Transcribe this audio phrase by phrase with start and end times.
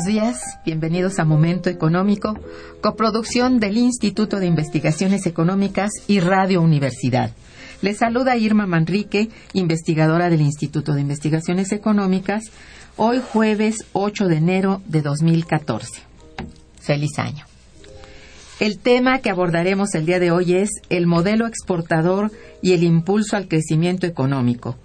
[0.00, 0.40] Buenos días.
[0.64, 2.38] Bienvenidos a Momento Económico,
[2.80, 7.32] coproducción del Instituto de Investigaciones Económicas y Radio Universidad.
[7.82, 12.44] Les saluda Irma Manrique, investigadora del Instituto de Investigaciones Económicas,
[12.96, 16.00] hoy jueves 8 de enero de 2014.
[16.80, 17.44] Feliz año.
[18.58, 22.30] El tema que abordaremos el día de hoy es el modelo exportador
[22.62, 24.76] y el impulso al crecimiento económico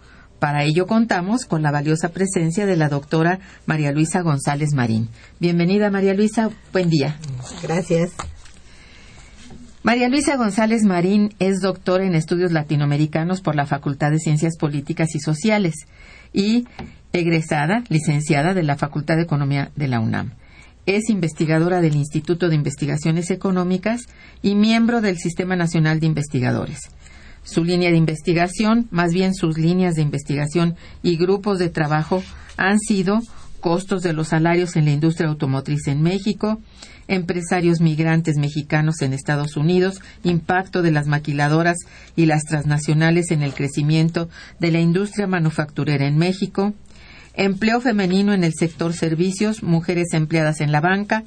[0.45, 5.09] para ello contamos con la valiosa presencia de la doctora María Luisa González Marín.
[5.39, 6.51] Bienvenida, María Luisa.
[6.72, 7.17] Buen día.
[7.63, 8.11] Gracias.
[9.81, 15.16] María Luisa González Marín es doctora en estudios latinoamericanos por la Facultad de Ciencias Políticas
[15.16, 15.73] y Sociales
[16.31, 16.67] y
[17.12, 20.33] egresada, licenciada de la Facultad de Economía de la UNAM.
[20.85, 24.01] Es investigadora del Instituto de Investigaciones Económicas
[24.44, 26.91] y miembro del Sistema Nacional de Investigadores
[27.45, 32.22] su línea de investigación, más bien sus líneas de investigación y grupos de trabajo
[32.57, 33.22] han sido
[33.61, 36.59] costos de los salarios en la industria automotriz en México,
[37.07, 41.78] empresarios migrantes mexicanos en Estados Unidos, impacto de las maquiladoras
[42.16, 44.27] y las transnacionales en el crecimiento
[44.59, 46.73] de la industria manufacturera en México,
[47.35, 51.23] empleo femenino en el sector servicios, mujeres empleadas en la banca,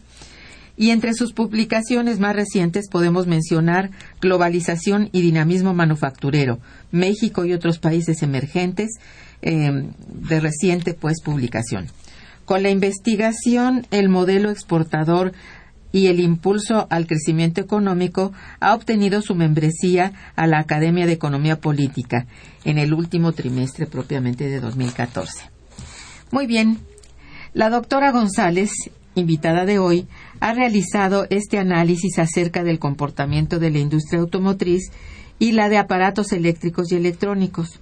[0.79, 3.91] y entre sus publicaciones más recientes podemos mencionar
[4.21, 6.61] Globalización y Dinamismo Manufacturero,
[6.93, 8.93] México y otros países emergentes,
[9.43, 11.89] em, de reciente pues publicación.
[12.45, 15.33] Con la investigación, el modelo exportador
[15.91, 21.61] y el impulso al crecimiento económico ha obtenido su membresía a la Academia de Economía
[21.61, 22.27] Política
[22.65, 25.51] en el último trimestre propiamente de 2014.
[26.31, 26.79] Muy bien,
[27.55, 28.71] la doctora González,
[29.19, 30.07] invitada de hoy,
[30.41, 34.91] ha realizado este análisis acerca del comportamiento de la industria automotriz
[35.39, 37.81] y la de aparatos eléctricos y electrónicos.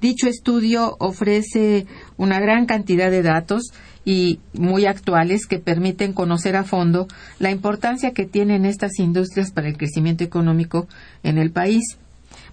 [0.00, 1.86] Dicho estudio ofrece
[2.16, 3.72] una gran cantidad de datos
[4.04, 9.68] y muy actuales que permiten conocer a fondo la importancia que tienen estas industrias para
[9.68, 10.88] el crecimiento económico
[11.22, 11.96] en el país.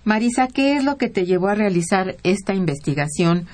[0.06, 3.47] Marisa, ¿qué es lo que te llevó a realizar esta investigación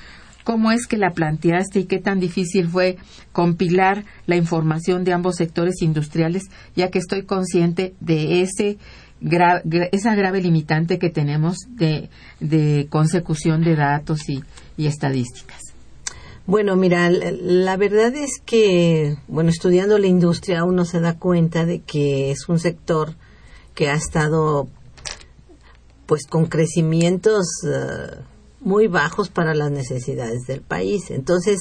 [0.48, 2.96] cómo es que la planteaste y qué tan difícil fue
[3.32, 8.78] compilar la información de ambos sectores industriales, ya que estoy consciente de ese
[9.92, 12.08] esa grave limitante que tenemos de,
[12.40, 14.42] de consecución de datos y,
[14.78, 15.60] estadísticas.
[16.46, 21.80] Bueno, mira, la, verdad es que, bueno, estudiando la industria uno se da cuenta de
[21.80, 23.16] que es un sector
[23.74, 24.66] que ha estado,
[26.06, 28.22] pues, con crecimientos eh,
[28.60, 31.10] muy bajos para las necesidades del país.
[31.10, 31.60] Entonces,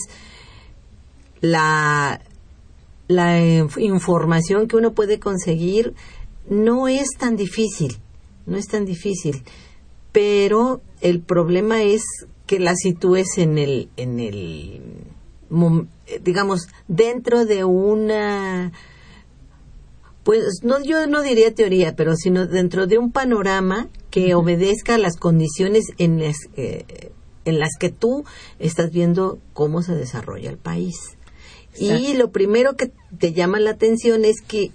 [1.42, 2.22] la,
[3.08, 3.40] la
[3.78, 5.94] información que uno puede conseguir
[6.50, 7.98] no es tan difícil,
[8.46, 9.44] no es tan difícil,
[10.12, 12.04] pero el problema es
[12.46, 14.82] que la sitúes en el, en el,
[16.24, 18.72] digamos, dentro de una,
[20.24, 23.90] pues no, yo no diría teoría, pero sino dentro de un panorama
[24.26, 28.26] que obedezca a las condiciones en las, en las que tú
[28.58, 30.96] estás viendo cómo se desarrolla el país.
[31.80, 34.72] Y lo primero que te llama la atención es que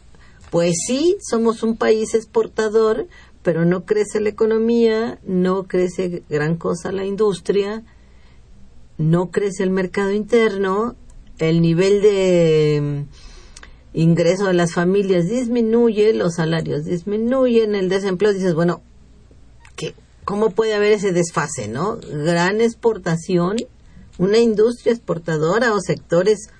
[0.52, 3.08] pues sí, somos un país exportador,
[3.42, 7.84] pero no crece la economía, no crece gran cosa la industria,
[8.98, 10.94] no crece el mercado interno,
[11.38, 18.54] el nivel de mm, ingreso de las familias disminuye, los salarios disminuyen, el desempleo, dices,
[18.54, 18.91] bueno, ¿qué,
[20.24, 21.96] ¿cómo puede haber ese desfase, no?
[21.96, 23.56] Gran exportación,
[24.18, 26.50] una industria exportadora o sectores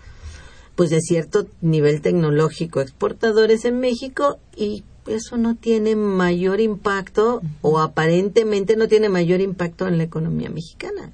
[0.75, 7.79] pues de cierto nivel tecnológico exportadores en México y eso no tiene mayor impacto o
[7.79, 11.13] aparentemente no tiene mayor impacto en la economía mexicana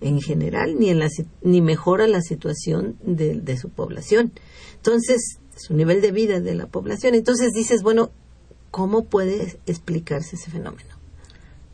[0.00, 1.08] en general ni en la,
[1.42, 4.32] ni mejora la situación de, de su población.
[4.76, 7.14] Entonces su nivel de vida de la población.
[7.14, 8.10] Entonces dices bueno
[8.70, 10.95] cómo puede explicarse ese fenómeno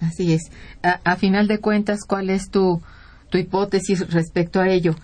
[0.02, 0.50] así es
[0.82, 2.82] a, a final de cuentas cuál es tu
[3.31, 4.94] tu hipótesis respecto a ello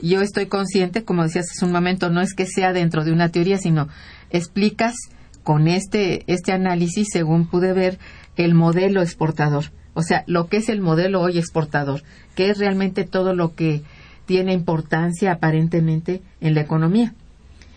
[0.00, 3.30] yo estoy consciente, como decías hace un momento, no es que sea dentro de una
[3.30, 3.88] teoría, sino
[4.30, 4.94] explicas
[5.42, 7.98] con este, este análisis, según pude ver,
[8.36, 9.66] el modelo exportador.
[9.94, 12.02] O sea, lo que es el modelo hoy exportador,
[12.34, 13.82] que es realmente todo lo que
[14.26, 17.14] tiene importancia aparentemente en la economía.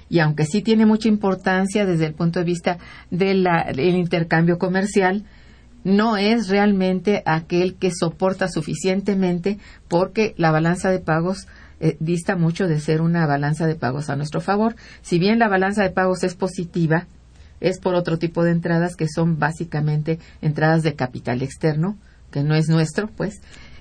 [0.09, 2.77] Y aunque sí tiene mucha importancia desde el punto de vista
[3.11, 3.45] del
[3.77, 5.25] intercambio comercial,
[5.87, 9.57] no es realmente aquel que soporta suficientemente
[9.87, 11.47] porque la balanza de pagos
[11.79, 14.75] eh, dista mucho de ser una balanza de pagos a nuestro favor.
[15.01, 17.07] Si bien la balanza de pagos es positiva,
[17.61, 21.97] es por otro tipo de entradas que son básicamente entradas de capital externo,
[22.31, 23.39] que no es nuestro, pues,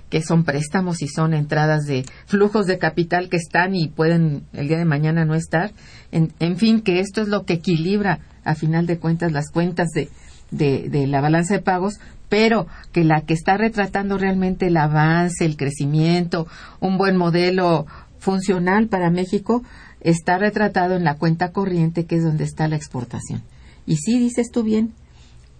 [0.09, 4.69] que son préstamos y son entradas de flujos de capital que están y pueden el
[4.69, 5.73] día de mañana no estar.
[6.13, 9.89] En, en fin, que esto es lo que equilibra, a final de cuentas, las cuentas
[9.89, 10.07] de,
[10.51, 11.99] de, de la balanza de pagos,
[12.29, 16.47] pero que la que está retratando realmente el avance, el crecimiento,
[16.79, 17.85] un buen modelo
[18.19, 19.63] funcional para México,
[20.01, 23.43] está retratado en la cuenta corriente, que es donde está la exportación.
[23.85, 24.93] Y sí, dices tú bien,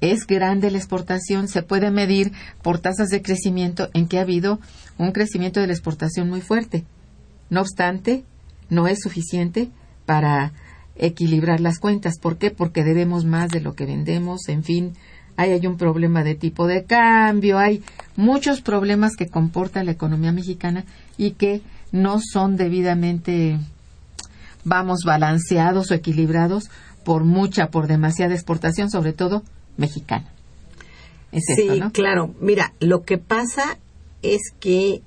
[0.01, 2.31] es grande la exportación, se puede medir
[2.61, 4.59] por tasas de crecimiento en que ha habido
[4.97, 6.83] un crecimiento de la exportación muy fuerte.
[7.49, 8.23] No obstante,
[8.69, 9.69] no es suficiente
[10.05, 10.51] para
[10.99, 12.19] equilibrar las cuentas.
[12.19, 12.51] ¿Por qué?
[12.51, 14.93] Porque debemos más de lo que vendemos, en fin,
[15.37, 17.83] ahí hay un problema de tipo de cambio, hay
[18.15, 20.85] muchos problemas que comporta la economía mexicana
[21.17, 21.61] y que
[21.91, 23.59] no son debidamente,
[24.63, 26.69] vamos, balanceados o equilibrados
[27.05, 29.43] por mucha, por demasiada exportación, sobre todo
[29.77, 30.27] mexicana.
[31.31, 32.33] sí, claro.
[32.41, 33.77] Mira, lo que pasa
[34.23, 35.01] es que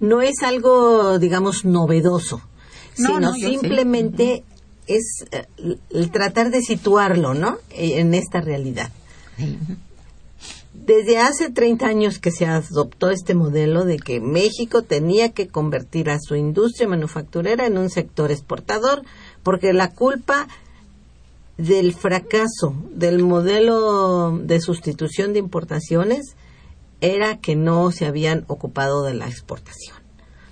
[0.00, 2.42] no es algo, digamos, novedoso,
[2.94, 4.44] sino simplemente
[4.86, 5.46] es eh,
[5.90, 7.58] el tratar de situarlo, ¿no?
[7.70, 8.90] En esta realidad.
[10.74, 16.10] Desde hace 30 años que se adoptó este modelo de que México tenía que convertir
[16.10, 19.02] a su industria manufacturera en un sector exportador,
[19.42, 20.48] porque la culpa
[21.56, 26.34] del fracaso del modelo de sustitución de importaciones
[27.00, 29.96] era que no se habían ocupado de la exportación.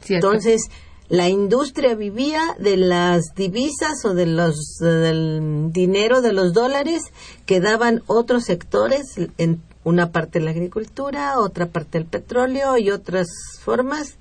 [0.09, 0.71] Entonces,
[1.13, 7.03] la industria vivía de las divisas o de los del dinero de los dólares
[7.45, 13.29] que daban otros sectores en una parte la agricultura, otra parte del petróleo y otras
[13.61, 14.17] formas,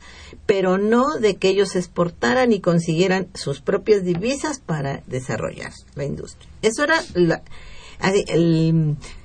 [0.45, 6.49] pero no de que ellos exportaran y consiguieran sus propias divisas para desarrollar la industria.
[6.61, 7.01] Eso era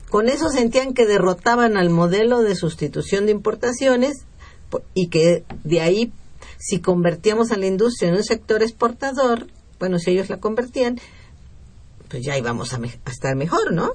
[0.08, 4.18] con eso sentían que derrotaban al modelo de sustitución de importaciones
[4.94, 6.12] y que de ahí
[6.58, 9.46] si convertíamos a la industria en un sector exportador,
[9.78, 10.98] bueno, si ellos la convertían,
[12.08, 13.92] pues ya íbamos a, estar mejor, ¿no?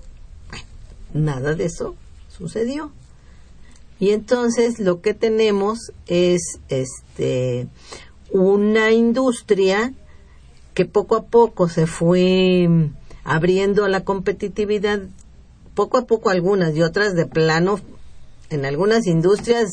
[1.13, 1.95] nada de eso
[2.29, 2.91] sucedió.
[3.99, 7.67] Y entonces lo que tenemos es este
[8.31, 9.93] una industria
[10.73, 12.67] que poco a poco se fue
[13.23, 15.01] abriendo a la competitividad,
[15.75, 17.79] poco a poco algunas y otras de plano,
[18.49, 19.69] en algunas industrias,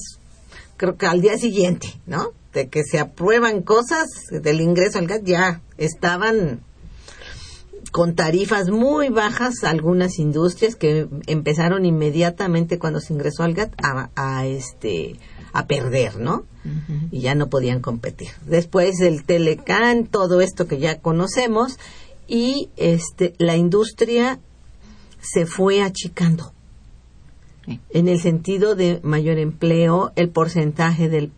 [0.76, 2.32] creo que al día siguiente, ¿no?
[2.52, 6.62] De que se aprueban cosas del ingreso al gas, ya estaban
[7.90, 14.10] con tarifas muy bajas algunas industrias que empezaron inmediatamente cuando se ingresó al GATT a,
[14.14, 15.16] a este
[15.52, 16.44] a perder, ¿no?
[17.10, 18.28] Y ya no podían competir.
[18.44, 21.78] Después el Telecan, todo esto que ya conocemos
[22.26, 24.38] y este la industria
[25.20, 26.52] se fue achicando.
[27.90, 31.32] En el sentido de mayor empleo, el porcentaje del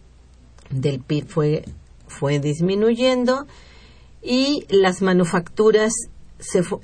[0.71, 1.65] del PIB fue
[2.11, 3.47] fue disminuyendo
[4.23, 5.93] y las manufacturas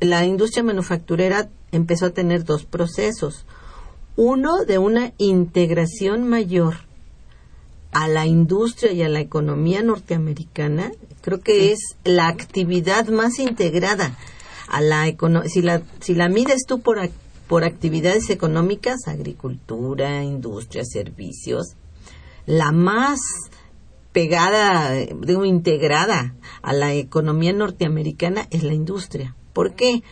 [0.01, 3.47] la industria manufacturera empezó a tener dos procesos.
[4.17, 6.77] Uno de una integración mayor
[7.93, 14.17] a la industria y a la economía norteamericana, creo que es la actividad más integrada
[14.69, 15.07] a la
[15.47, 16.99] si la si la mides tú por
[17.47, 21.77] por actividades económicas, agricultura, industria, servicios,
[22.45, 23.21] la más
[24.17, 29.37] pegada, digo, integrada a la economía norteamericana es la industria.
[29.53, 30.03] ¿Por qué?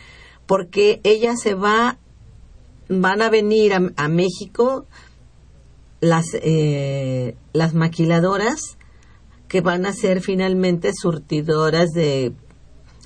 [0.45, 1.97] Porque ella se va,
[2.87, 4.85] van a venir a, México
[6.01, 8.77] las, eh, las maquiladoras
[9.47, 12.31] que van a ser finalmente surtidoras de,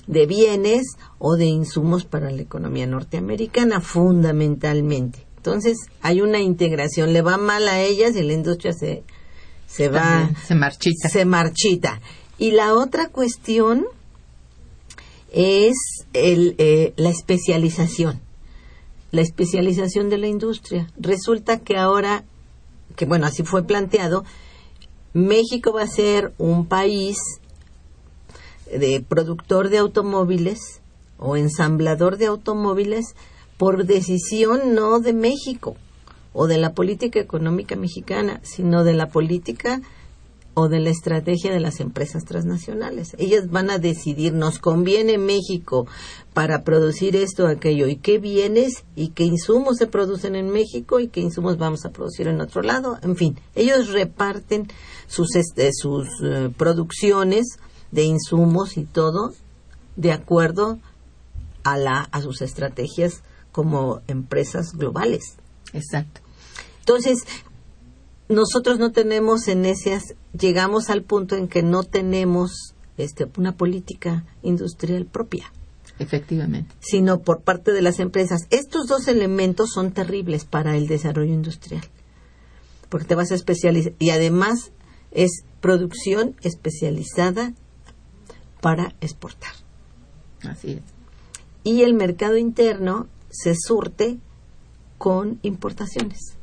[0.06, 5.26] de bienes o de insumos para la economía norteamericana, fundamentalmente.
[5.38, 7.14] Entonces, hay una integración.
[7.14, 9.02] Le va mal a ellas y la industria se,
[9.70, 10.30] se va.
[10.46, 11.08] Se marchita.
[11.08, 12.00] Se marchita.
[12.38, 13.86] Y la otra cuestión
[15.32, 15.76] es
[16.12, 18.20] el, eh, la especialización,
[19.12, 20.90] la especialización de la industria.
[20.98, 22.24] Resulta que ahora,
[22.96, 24.24] que bueno, así fue planteado,
[25.12, 27.16] México va a ser un país
[28.66, 30.80] de productor de automóviles
[31.18, 33.14] o ensamblador de automóviles
[33.56, 35.76] por decisión no de México
[36.32, 39.80] o de la política económica mexicana, sino de la política
[40.54, 43.14] o de la estrategia de las empresas transnacionales.
[43.18, 45.86] Ellas van a decidir, nos conviene México
[46.34, 51.08] para producir esto aquello, y qué bienes y qué insumos se producen en México y
[51.08, 52.98] qué insumos vamos a producir en otro lado.
[53.02, 54.68] En fin, ellos reparten
[55.06, 57.58] sus, este, sus eh, producciones
[57.90, 59.32] de insumos y todo
[59.96, 60.78] de acuerdo
[61.64, 63.22] a, la, a sus estrategias
[63.52, 65.39] como empresas globales.
[65.72, 66.20] Exacto.
[66.80, 67.24] Entonces,
[68.28, 74.24] nosotros no tenemos en esas, llegamos al punto en que no tenemos este, una política
[74.42, 75.52] industrial propia.
[75.98, 76.74] Efectivamente.
[76.80, 78.46] Sino por parte de las empresas.
[78.50, 81.82] Estos dos elementos son terribles para el desarrollo industrial.
[82.88, 83.92] Porque te vas a especializar.
[83.98, 84.72] Y además
[85.10, 87.52] es producción especializada
[88.62, 89.52] para exportar.
[90.42, 90.82] Así es.
[91.64, 94.18] Y el mercado interno se surte
[95.00, 96.36] con importaciones.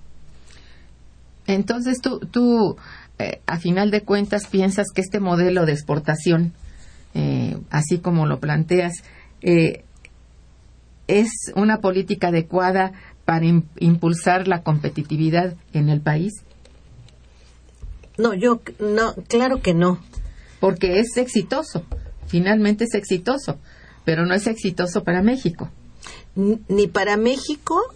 [1.46, 2.76] Entonces tú, tú
[3.20, 6.54] eh, a final de cuentas, piensas que este modelo de exportación,
[7.14, 9.04] eh, así como lo planteas,
[9.42, 9.84] eh,
[11.06, 12.94] es una política adecuada
[13.26, 16.34] para impulsar la competitividad en el país?
[18.18, 20.00] No, yo no, claro que no.
[20.60, 21.84] Porque es exitoso,
[22.26, 23.60] finalmente es exitoso,
[24.04, 25.70] pero no es exitoso para México.
[26.36, 27.94] Ni para México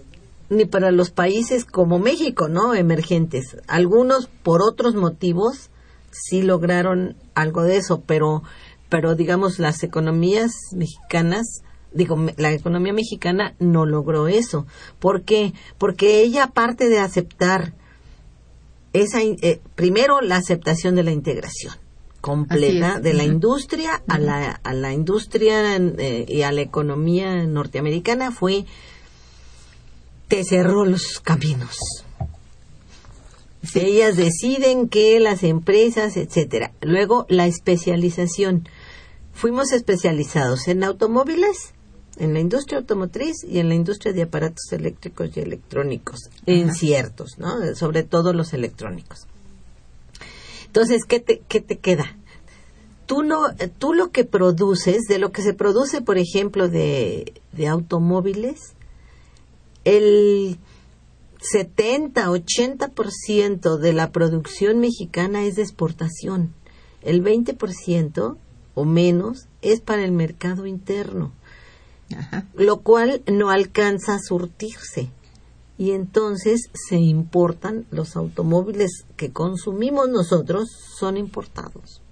[0.52, 2.76] ni para los países como México, ¿no?
[2.76, 3.58] Emergentes.
[3.68, 5.70] Algunos por otros motivos
[6.12, 8.44] sí lograron algo de eso, pero
[8.90, 14.66] pero digamos las economías mexicanas digo, la economía mexicana no logró eso.
[15.00, 15.54] ¿Por qué?
[15.78, 17.74] Porque ella, aparte de aceptar
[18.94, 21.74] esa, eh, primero la aceptación de la integración
[22.20, 28.32] completa de la industria a la, a la industria eh, y a la economía norteamericana
[28.32, 28.66] fue
[30.32, 31.76] te cerró los caminos.
[33.76, 36.72] Ellas deciden que las empresas, etcétera.
[36.80, 38.70] Luego la especialización.
[39.34, 41.74] Fuimos especializados en automóviles,
[42.18, 47.38] en la industria automotriz y en la industria de aparatos eléctricos y electrónicos, en ciertos,
[47.38, 47.76] ¿no?
[47.76, 49.28] Sobre todo los electrónicos.
[50.68, 52.16] Entonces, ¿qué te, qué te queda?
[53.06, 57.68] Tú, no, tú lo que produces, de lo que se produce, por ejemplo, de, de
[57.68, 58.76] automóviles,
[59.84, 60.58] el
[61.54, 66.54] 70-80% de la producción mexicana es de exportación.
[67.02, 68.38] El 20%
[68.76, 71.32] o menos es para el mercado interno,
[72.54, 75.10] lo cual no alcanza a surtirse.
[75.78, 80.70] y entonces se importan los automóviles que consumimos nosotros
[81.00, 82.04] son importados.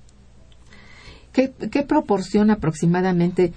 [1.33, 3.53] ¿Qué, qué proporción aproximadamente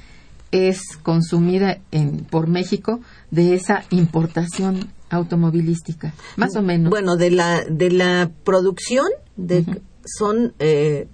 [0.53, 6.15] es consumida en, por México de esa importación automovilística?
[6.37, 6.91] Más o menos.
[6.91, 9.07] Bueno, de la, de la producción
[9.37, 9.65] de,
[10.05, 11.09] son, eh,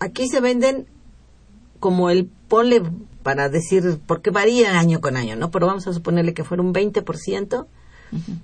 [0.00, 0.86] aquí se venden
[1.78, 2.82] como el pole
[3.22, 5.50] para decir, porque varía año con año, ¿no?
[5.50, 7.66] Pero vamos a suponerle que fuera un 20%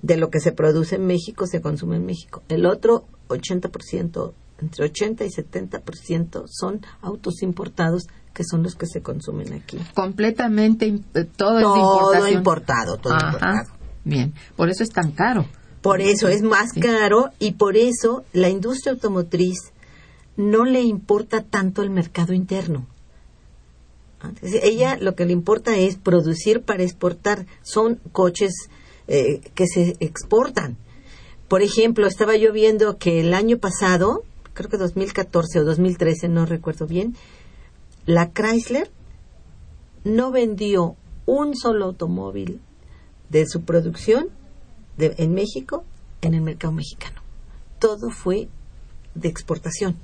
[0.03, 2.43] de lo que se produce en México se consume en México.
[2.49, 9.03] El otro 80%, entre 80 y 70% son autos importados que son los que se
[9.03, 9.79] consumen aquí.
[9.95, 13.71] Completamente, eh, todo, es todo importado, todo importado.
[14.05, 15.47] Bien, por eso es tan caro.
[15.83, 19.73] Por eso es más caro y por eso la industria automotriz
[20.37, 22.87] no le importa tanto el mercado interno.
[24.43, 27.47] Ella lo que le importa es producir para exportar.
[27.63, 28.53] Son coches
[29.07, 30.77] eh, que se exportan.
[31.49, 34.23] Por ejemplo, estaba yo viendo que el año pasado,
[34.55, 37.17] creo que 2014 o 2013, no recuerdo bien,
[38.09, 38.91] la Chrysler
[40.03, 40.97] no vendió
[41.27, 42.59] un solo automóvil
[43.29, 44.31] de su producción
[44.97, 45.85] en México
[46.23, 47.21] en el mercado mexicano.
[47.79, 48.49] Todo fue
[49.15, 49.99] de exportación.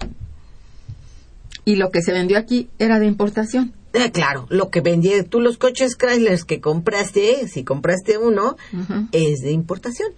[1.65, 3.73] ¿Y lo que se vendió aquí era de importación?
[3.95, 8.59] Eh, claro, lo que vendía tú los coches Chrysler que compraste, si compraste uno,
[9.13, 10.13] es de importación.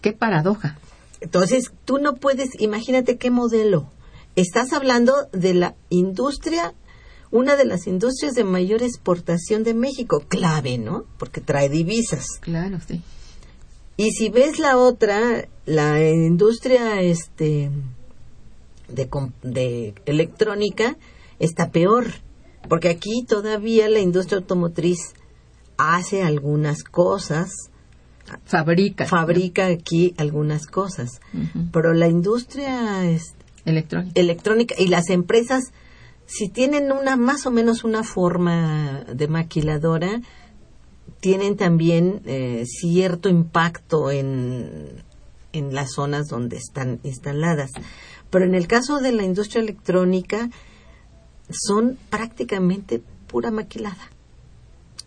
[0.00, 0.78] Qué paradoja.
[1.20, 3.90] Entonces, tú no puedes, imagínate qué modelo.
[4.36, 6.74] Estás hablando de la industria,
[7.30, 11.04] una de las industrias de mayor exportación de México, clave, ¿no?
[11.18, 12.26] Porque trae divisas.
[12.40, 13.02] Claro, sí.
[13.96, 17.70] Y si ves la otra, la industria este
[18.88, 19.08] de,
[19.42, 20.96] de electrónica
[21.38, 22.06] está peor,
[22.68, 25.14] porque aquí todavía la industria automotriz
[25.78, 27.70] hace algunas cosas,
[28.44, 31.20] fabrica fabrica aquí algunas cosas,
[31.72, 33.35] pero la industria es
[33.66, 34.18] electrónica.
[34.18, 35.72] electrónica y las empresas
[36.26, 40.20] si tienen una más o menos una forma de maquiladora
[41.20, 45.04] tienen también eh, cierto impacto en,
[45.52, 47.70] en las zonas donde están instaladas.
[48.30, 50.50] Pero en el caso de la industria electrónica,
[51.50, 54.10] son prácticamente pura maquilada,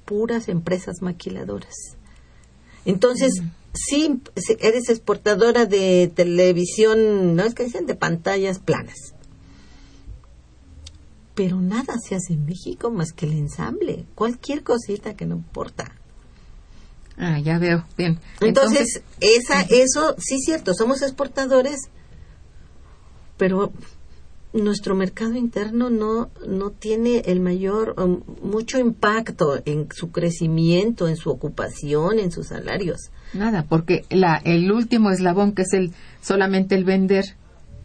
[0.06, 1.76] puras empresas maquiladoras.
[2.86, 3.42] Entonces,
[3.74, 4.22] sí,
[4.60, 9.14] eres exportadora de televisión, no es que dicen de pantallas planas.
[11.36, 15.96] Pero nada se hace en México más que el ensamble, cualquier cosita que no importa.
[17.18, 18.20] Ah, ya veo, bien.
[18.40, 21.90] Entonces, esa, eso, sí es cierto, somos exportadores,
[23.38, 23.74] pero
[24.54, 27.96] nuestro mercado interno no, no tiene el mayor,
[28.42, 33.12] mucho impacto en su crecimiento, en su ocupación, en sus salarios.
[33.34, 37.26] Nada, porque la, el último eslabón, que es el solamente el vender,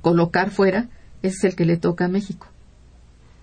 [0.00, 0.88] colocar fuera,
[1.22, 2.46] es el que le toca a México,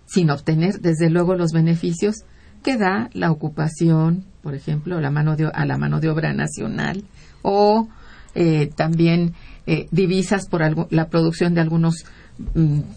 [0.06, 2.24] sin obtener, desde luego, los beneficios
[2.64, 7.04] que da la ocupación, por ejemplo, la mano de, a la mano de obra nacional
[7.42, 7.88] o
[8.36, 9.34] eh, también
[9.68, 12.06] eh, divisas por la producción de algunos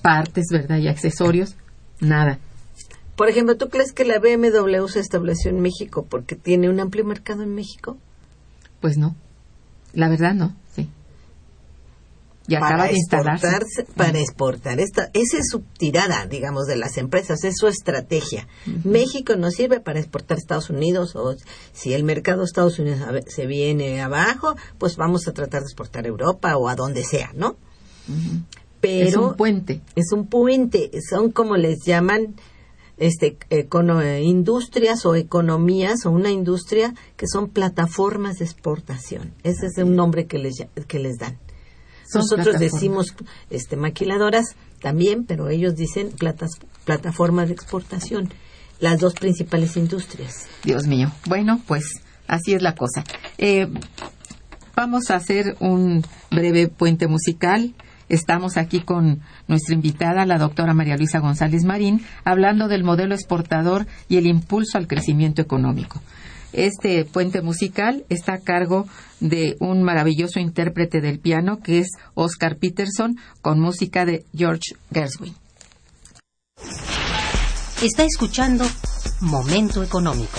[0.02, 0.78] partes, ¿verdad?
[0.78, 1.57] Y accesorios,
[2.00, 2.38] nada.
[3.16, 7.04] Por ejemplo, ¿tú crees que la BMW se estableció en México porque tiene un amplio
[7.04, 7.96] mercado en México?
[8.80, 9.14] Pues no,
[9.92, 10.54] la verdad no
[12.61, 12.88] para
[13.96, 14.80] Para exportar.
[14.80, 18.46] Esta, esa es su tirada, digamos, de las empresas, es su estrategia.
[18.85, 21.35] México no sirve para exportar a Estados Unidos o
[21.72, 26.04] si el mercado de Estados Unidos se viene abajo, pues vamos a tratar de exportar
[26.04, 27.57] a Europa o a donde sea, ¿no?
[28.88, 29.81] Pero es un puente.
[29.97, 32.35] Es un puente, son como les llaman
[32.97, 33.37] este
[34.23, 39.33] industrias o economías o una industria que son plataformas de exportación.
[39.42, 41.38] Ese es un nombre que les que les dan.
[42.12, 43.14] Nosotros decimos
[43.51, 46.51] este, maquiladoras también, pero ellos dicen platas,
[46.85, 48.29] plataformas de exportación,
[48.79, 50.47] las dos principales industrias.
[50.62, 51.11] Dios mío.
[51.27, 51.85] Bueno, pues
[52.27, 53.05] así es la cosa.
[53.38, 53.68] Eh,
[54.77, 57.75] vamos a hacer un breve puente musical.
[58.14, 63.88] Estamos aquí con nuestra invitada, la doctora María Luisa González Marín, hablando del modelo exportador
[64.09, 66.00] y el impulso al crecimiento económico.
[66.53, 68.87] Este puente musical está a cargo
[69.18, 75.35] de un maravilloso intérprete del piano que es Oscar Peterson con música de George Gershwin.
[77.83, 78.64] Está escuchando
[79.22, 80.38] Momento Económico.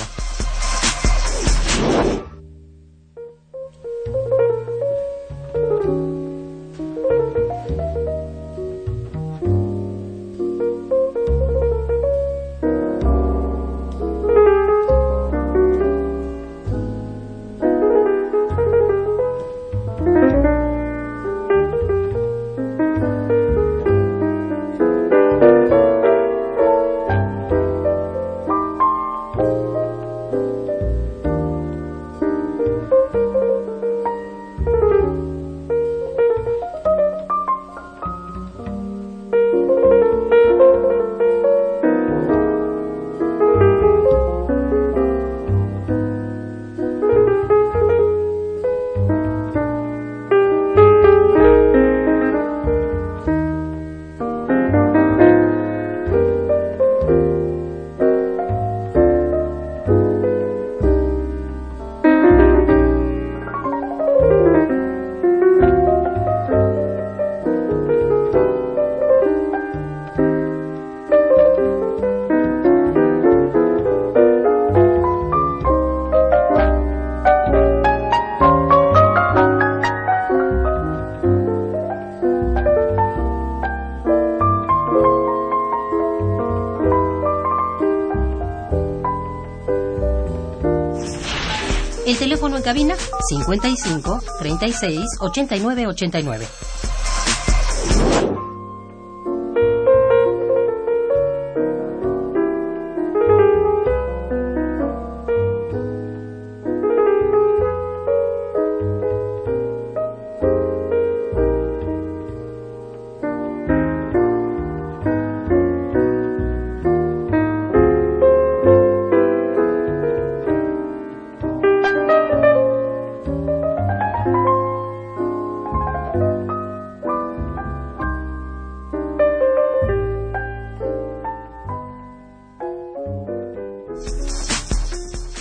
[92.66, 92.96] Cabina
[93.30, 96.65] 55 36 89 89.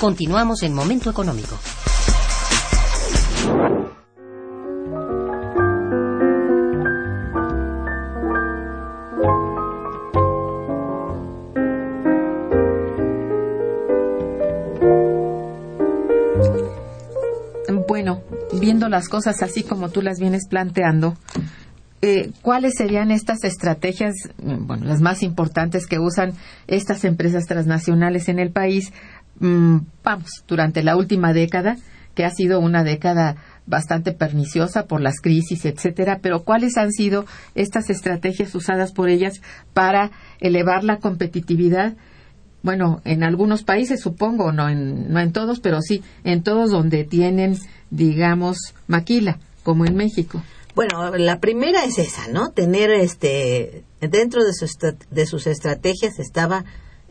[0.05, 1.59] Continuamos en Momento Económico.
[17.88, 18.21] Bueno,
[18.53, 21.17] viendo las cosas así como tú las vienes planteando,
[22.03, 26.35] eh, ¿cuáles serían estas estrategias, bueno, las más importantes que usan
[26.67, 28.93] estas empresas transnacionales en el país
[29.40, 31.77] Mm, vamos, durante la última década,
[32.14, 33.37] que ha sido una década
[33.67, 39.40] bastante perniciosa por las crisis, etcétera, pero ¿cuáles han sido estas estrategias usadas por ellas
[39.73, 41.95] para elevar la competitividad?
[42.62, 47.05] Bueno, en algunos países supongo, no en, no en todos, pero sí en todos donde
[47.05, 47.59] tienen,
[47.90, 50.43] digamos, maquila, como en México.
[50.75, 52.51] Bueno, la primera es esa, ¿no?
[52.51, 54.53] Tener este dentro de,
[55.11, 56.64] de sus estrategias estaba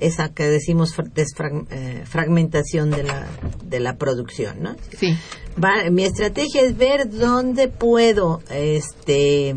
[0.05, 3.27] esa que decimos eh, fragmentación de la,
[3.63, 4.75] de la producción, ¿no?
[4.97, 5.17] Sí.
[5.91, 9.55] mi estrategia es ver dónde puedo este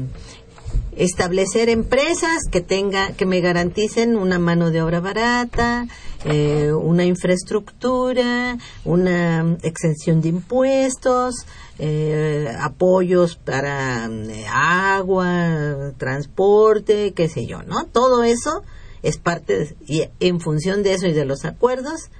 [0.96, 5.86] establecer empresas que tenga que me garanticen una mano de obra barata,
[6.24, 11.46] eh, una infraestructura, una exención de impuestos,
[11.78, 14.08] eh, apoyos para
[14.50, 17.84] agua, transporte, qué sé yo, ¿no?
[17.86, 18.62] Todo eso
[19.02, 22.10] es parte y en función de eso y de los acuerdos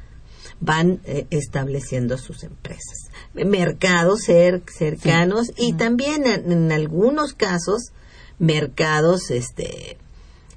[0.61, 3.11] van eh, estableciendo sus empresas.
[3.35, 7.93] Mercados cercanos y también en, algunos casos
[8.39, 9.99] mercados este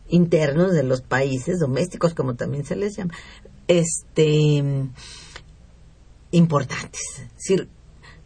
[0.08, 3.14] internos de los países domésticos como también se les llama
[3.68, 4.64] este
[6.32, 7.02] importantes.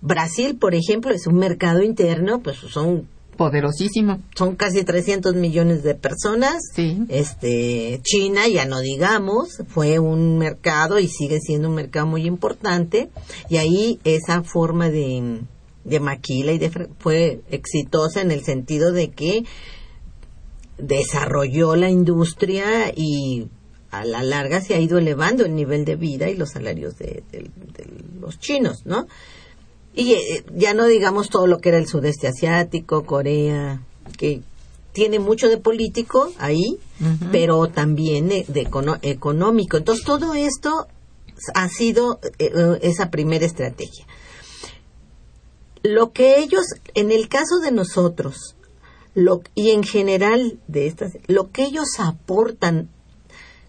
[0.01, 3.07] Brasil por ejemplo es un mercado interno pues son
[3.43, 4.21] poderosísimo.
[4.35, 6.61] Son casi 300 millones de personas.
[6.73, 7.03] Sí.
[7.09, 13.09] Este, China, ya no digamos, fue un mercado y sigue siendo un mercado muy importante.
[13.49, 15.41] Y ahí esa forma de,
[15.83, 19.43] de maquila y de, fue exitosa en el sentido de que
[20.77, 23.49] desarrolló la industria y
[23.91, 27.23] a la larga se ha ido elevando el nivel de vida y los salarios de,
[27.29, 27.49] de
[28.21, 29.05] los chinos, ¿no?
[29.93, 33.81] Y eh, ya no digamos todo lo que era el sudeste asiático, Corea,
[34.17, 34.41] que
[34.91, 36.79] tiene mucho de político ahí,
[37.31, 38.45] pero también de,
[39.01, 39.77] económico.
[39.77, 40.87] Entonces todo esto
[41.53, 44.05] ha sido eh, eh, esa primera estrategia.
[45.81, 48.55] Lo que ellos, en el caso de nosotros,
[49.15, 52.89] lo, y en general de estas, lo que ellos aportan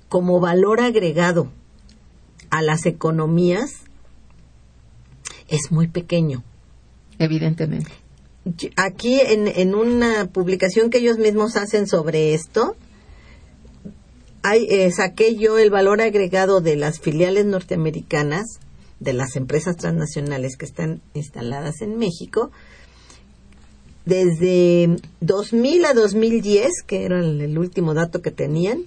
[0.08, 1.50] como valor agregado
[2.50, 3.83] a las economías
[5.48, 6.42] es muy pequeño.
[7.18, 7.90] Evidentemente.
[8.76, 12.76] Aquí en, en una publicación que ellos mismos hacen sobre esto,
[14.42, 18.44] hay, eh, saqué yo el valor agregado de las filiales norteamericanas,
[19.00, 22.50] de las empresas transnacionales que están instaladas en México,
[24.04, 28.84] desde 2000 a 2010, que era el último dato que tenían,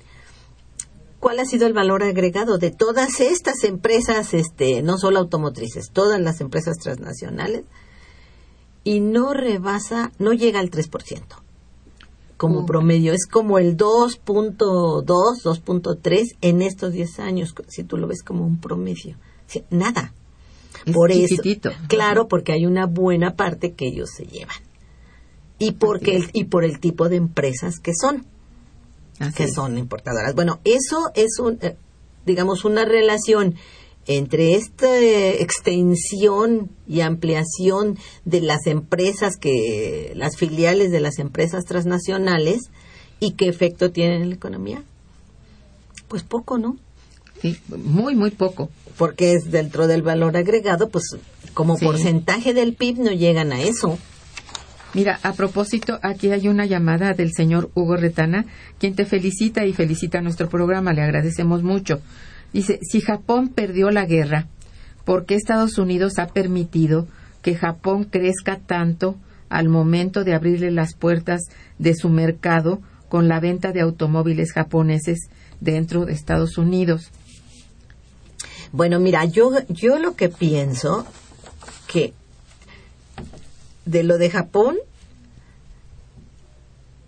[1.27, 6.21] cuál ha sido el valor agregado de todas estas empresas, este, no solo automotrices, todas
[6.21, 7.65] las empresas transnacionales,
[8.85, 11.21] y no rebasa, no llega al 3%.
[12.37, 18.23] Como promedio, es como el 2.2, 2.3 en estos 10 años, si tú lo ves
[18.23, 19.17] como un promedio.
[19.69, 20.13] nada.
[20.93, 21.43] por eso,
[21.89, 24.55] claro, porque hay una buena parte que ellos se llevan.
[25.59, 28.25] Y porque y por el tipo de empresas que son
[29.35, 30.35] que son importadoras.
[30.35, 31.75] Bueno, eso es un, eh,
[32.25, 33.55] digamos, una relación
[34.07, 42.69] entre esta extensión y ampliación de las empresas que las filiales de las empresas transnacionales
[43.19, 44.83] y qué efecto tienen en la economía.
[46.07, 46.77] Pues poco, ¿no?
[47.41, 48.69] Sí, muy, muy poco.
[48.97, 51.17] Porque es dentro del valor agregado, pues
[51.53, 53.97] como porcentaje del PIB no llegan a eso.
[54.93, 58.45] Mira, a propósito, aquí hay una llamada del señor Hugo Retana,
[58.79, 60.93] quien te felicita y felicita nuestro programa.
[60.93, 62.01] Le agradecemos mucho.
[62.53, 64.47] Dice, si Japón perdió la guerra,
[65.03, 67.07] ¿por qué Estados Unidos ha permitido
[67.41, 69.17] que Japón crezca tanto
[69.49, 71.41] al momento de abrirle las puertas
[71.77, 77.11] de su mercado con la venta de automóviles japoneses dentro de Estados Unidos?
[78.71, 81.05] Bueno, mira, yo, yo lo que pienso
[81.87, 82.13] que
[83.87, 84.77] de lo de Japón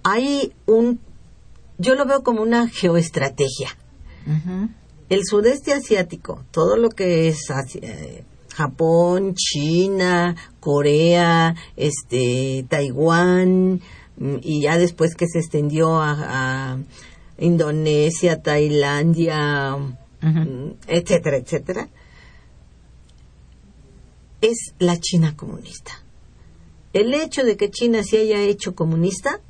[0.04, 1.00] hay un,
[1.78, 3.76] yo lo veo como una geoestrategia.
[5.10, 7.40] El sudeste asiático, todo lo que es
[7.82, 13.82] eh, Japón, China, Corea, este, Taiwán,
[14.18, 16.78] mm, y ya después que se extendió a,
[17.40, 19.78] Indonesia, Tailandia,
[20.22, 21.88] mm, etcétera, etcétera,
[24.42, 26.04] es la China comunista.
[26.94, 29.42] El hecho de que China se haya hecho comunista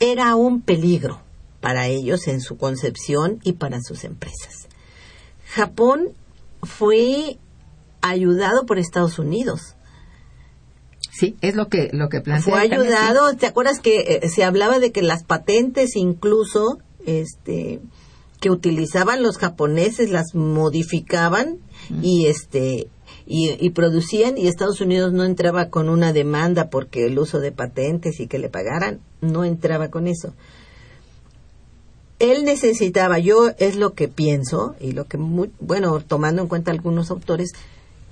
[0.00, 1.20] era un peligro
[1.60, 4.68] para ellos en su concepción y para sus empresas.
[5.48, 6.08] Japón
[6.62, 7.38] fue
[8.00, 9.76] ayudado por Estados Unidos.
[11.12, 12.52] Sí, es lo que lo que plantea.
[12.52, 17.80] Fue ayudado, ¿te acuerdas que eh, se hablaba de que las patentes incluso este
[18.40, 21.58] que utilizaban los japoneses las modificaban
[22.02, 22.88] y este
[23.26, 28.20] y, producían y Estados Unidos no entraba con una demanda porque el uso de patentes
[28.20, 30.32] y que le pagaran, no entraba con eso.
[32.20, 37.10] Él necesitaba, yo es lo que pienso y lo que, bueno, tomando en cuenta algunos
[37.10, 37.52] autores,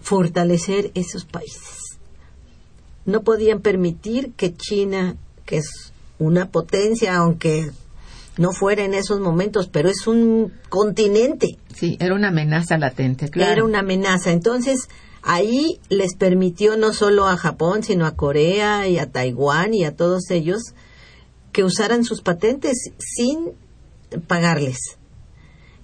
[0.02, 1.78] fortalecer esos países.
[3.06, 7.70] No podían permitir que China, que es una potencia, aunque
[8.36, 11.58] no fuera en esos momentos, pero es un continente.
[11.74, 13.52] Sí, era una amenaza latente, claro.
[13.52, 14.32] Era una amenaza.
[14.32, 14.88] Entonces,
[15.22, 19.94] ahí les permitió no solo a Japón, sino a Corea y a Taiwán y a
[19.94, 20.74] todos ellos
[21.52, 23.52] que usaran sus patentes sin
[24.26, 24.98] pagarles.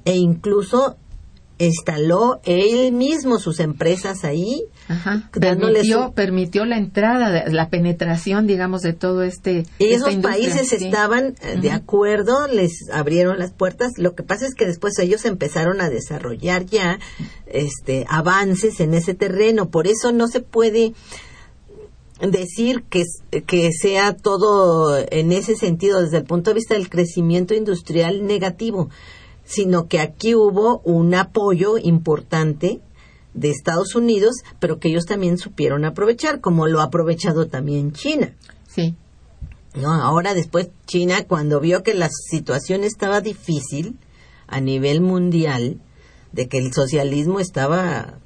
[0.04, 0.96] E incluso
[1.58, 4.64] instaló él mismo sus empresas ahí.
[5.32, 9.66] Permitió, permitió la entrada, la penetración, digamos, de todo este.
[9.78, 13.92] Y esos países estaban eh, de acuerdo, les abrieron las puertas.
[13.96, 16.98] Lo que pasa es que después ellos empezaron a desarrollar ya
[17.46, 19.70] este, avances en ese terreno.
[19.70, 20.92] Por eso no se puede
[22.20, 23.04] decir que,
[23.46, 28.90] que sea todo en ese sentido desde el punto de vista del crecimiento industrial negativo
[29.50, 32.80] sino que aquí hubo un apoyo importante
[33.34, 38.34] de Estados Unidos, pero que ellos también supieron aprovechar, como lo ha aprovechado también China.
[38.66, 38.94] Sí.
[39.74, 43.98] No, ahora después China, cuando vio que la situación estaba difícil
[44.48, 45.80] a nivel mundial,
[46.32, 48.18] de que el socialismo estaba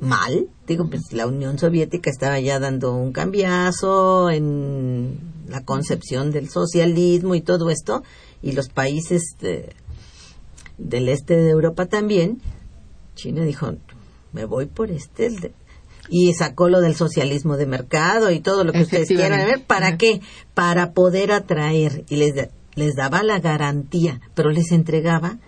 [0.00, 6.48] mal, digo, pues la Unión Soviética estaba ya dando un cambiazo en la concepción del
[6.50, 8.02] socialismo y todo esto,
[8.42, 9.74] y los países de,
[10.78, 12.40] del este de Europa también,
[13.14, 13.74] China dijo,
[14.36, 15.54] me voy por este.
[16.10, 19.64] Y sacó lo del socialismo de mercado y todo lo que ustedes quieran ver.
[19.64, 20.20] ¿Para qué?
[20.52, 22.04] Para poder atraer.
[22.10, 22.34] Y les,
[22.74, 25.38] les daba la garantía, pero les entregaba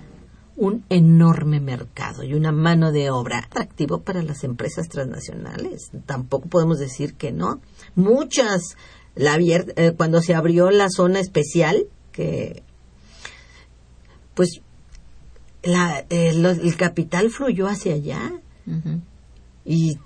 [0.57, 5.91] un enorme mercado y una mano de obra atractivo para las empresas transnacionales.
[6.07, 7.61] Tampoco podemos decir que no.
[7.95, 8.77] Muchas,
[9.15, 12.63] la, eh, cuando se abrió la zona especial, que
[14.35, 14.63] pues
[15.63, 18.33] la, eh, el capital fluyó hacia allá.
[19.65, 19.99] Y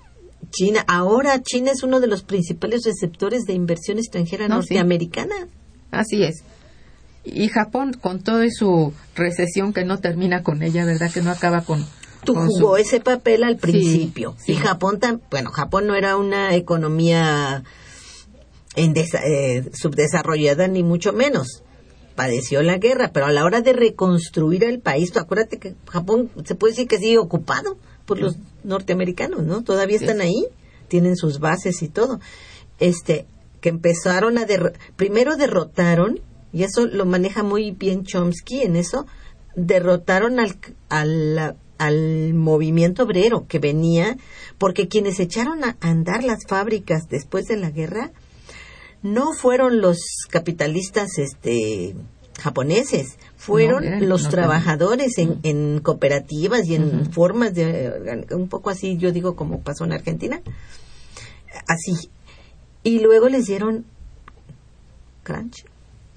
[0.51, 5.35] China, ahora China es uno de los principales receptores de inversión extranjera norteamericana.
[5.91, 6.43] Así es.
[7.23, 11.11] Y Japón, con toda su recesión que no termina con ella, ¿verdad?
[11.11, 11.85] Que no acaba con.
[12.25, 14.35] Tú jugó ese papel al principio.
[14.47, 14.99] Y Japón,
[15.29, 17.63] bueno, Japón no era una economía
[18.75, 21.63] en eh, subdesarrollada, ni mucho menos
[22.15, 26.55] padeció la guerra, pero a la hora de reconstruir el país, acuérdate que Japón se
[26.55, 27.77] puede decir que sigue ocupado
[28.13, 29.63] por los norteamericanos, ¿no?
[29.63, 30.45] Todavía están ahí,
[30.87, 32.19] tienen sus bases y todo.
[32.79, 33.25] Este,
[33.61, 34.45] que empezaron a
[34.95, 36.19] primero derrotaron,
[36.51, 39.05] y eso lo maneja muy bien Chomsky en eso,
[39.55, 40.57] derrotaron al,
[40.89, 44.17] al, al movimiento obrero que venía,
[44.57, 48.11] porque quienes echaron a andar las fábricas después de la guerra
[49.01, 49.97] no fueron los
[50.29, 51.95] capitalistas este
[52.39, 59.11] japoneses, fueron los trabajadores en, en, cooperativas y en formas de un poco así, yo
[59.11, 60.41] digo como pasó en Argentina,
[61.67, 62.09] así.
[62.83, 63.85] Y luego les dieron
[65.23, 65.65] crunch,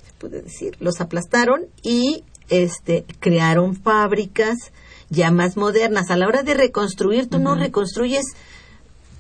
[0.07, 4.57] se puede decir, los aplastaron y este crearon fábricas
[5.11, 6.11] ya más modernas.
[6.11, 8.25] A la hora de reconstruir, tú no reconstruyes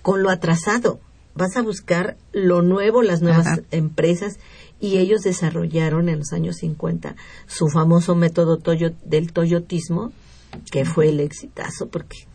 [0.02, 1.00] con lo atrasado,
[1.34, 4.38] vas a buscar lo nuevo, las nuevas empresas
[4.80, 10.12] y ellos desarrollaron en los años 50 su famoso método toyo, del toyotismo
[10.70, 12.26] que fue el exitazo porque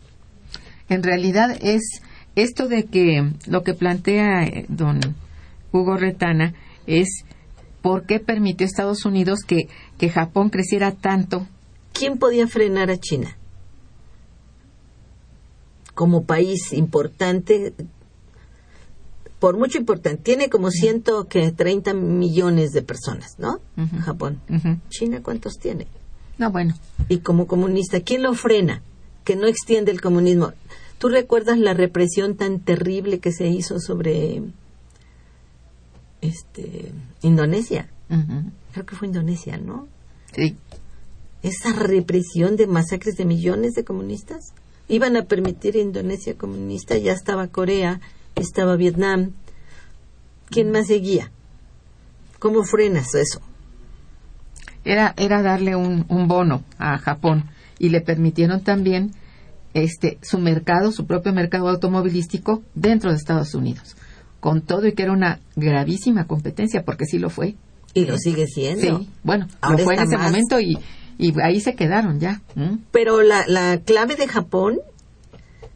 [0.88, 2.02] en realidad es
[2.34, 5.00] esto de que lo que plantea eh, don
[5.72, 6.54] Hugo Retana
[6.86, 7.24] es
[7.82, 11.46] por qué permitió Estados Unidos que, que Japón creciera tanto.
[11.92, 13.36] ¿Quién podía frenar a China?
[15.94, 17.74] Como país importante,
[19.42, 23.58] por mucho importante, tiene como ciento que 30 millones de personas, ¿no?
[24.04, 24.40] Japón.
[24.88, 25.88] China, ¿cuántos tiene?
[26.38, 26.76] No, bueno,
[27.08, 28.82] y como comunista, ¿quién lo frena?
[29.24, 30.52] Que no extiende el comunismo.
[30.98, 34.44] ¿Tú recuerdas la represión tan terrible que se hizo sobre
[36.20, 37.88] este Indonesia?
[38.72, 39.88] Creo que fue Indonesia, ¿no?
[40.32, 40.56] sí,
[41.42, 44.52] Esa represión de masacres de millones de comunistas.
[44.86, 48.00] Iban a permitir Indonesia comunista, ya estaba Corea,
[48.34, 49.32] estaba Vietnam.
[50.50, 51.30] ¿Quién más seguía?
[52.38, 53.40] ¿Cómo frenas eso?
[54.84, 57.44] era, era darle un, un bono a Japón
[57.78, 59.12] y le permitieron también
[59.74, 63.96] este su mercado, su propio mercado automovilístico dentro de Estados Unidos,
[64.40, 67.54] con todo y que era una gravísima competencia, porque sí lo fue.
[67.94, 68.98] Y lo sigue siendo.
[68.98, 70.30] Sí, bueno, Ahora lo fue en ese más.
[70.32, 70.78] momento y,
[71.18, 72.42] y ahí se quedaron ya.
[72.90, 74.80] Pero la, la clave de Japón,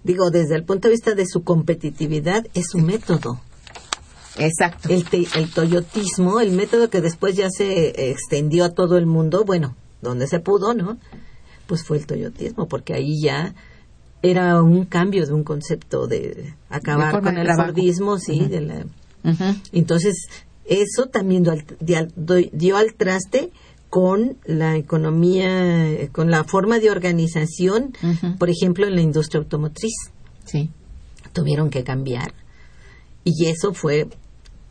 [0.07, 3.41] digo, desde el punto de vista de su competitividad, es su método.
[4.39, 4.89] Exacto.
[4.91, 9.45] El, te- el toyotismo, el método que después ya se extendió a todo el mundo,
[9.45, 10.99] bueno, donde se pudo, ¿no?
[11.67, 13.55] Pues fue el toyotismo, porque ahí ya
[14.23, 17.69] era un cambio de un concepto de acabar con el trabajo.
[17.73, 18.85] Fordismo, sí, de la
[19.73, 20.29] entonces,
[20.67, 21.65] eso también al,
[22.53, 23.51] dio al traste
[23.91, 27.93] con la economía, con la forma de organización,
[28.39, 29.93] por ejemplo, en la industria automotriz.
[30.45, 30.71] Sí.
[31.33, 32.33] Tuvieron que cambiar.
[33.25, 34.09] Y eso fue,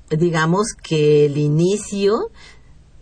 [0.10, 2.30] digamos, que el inicio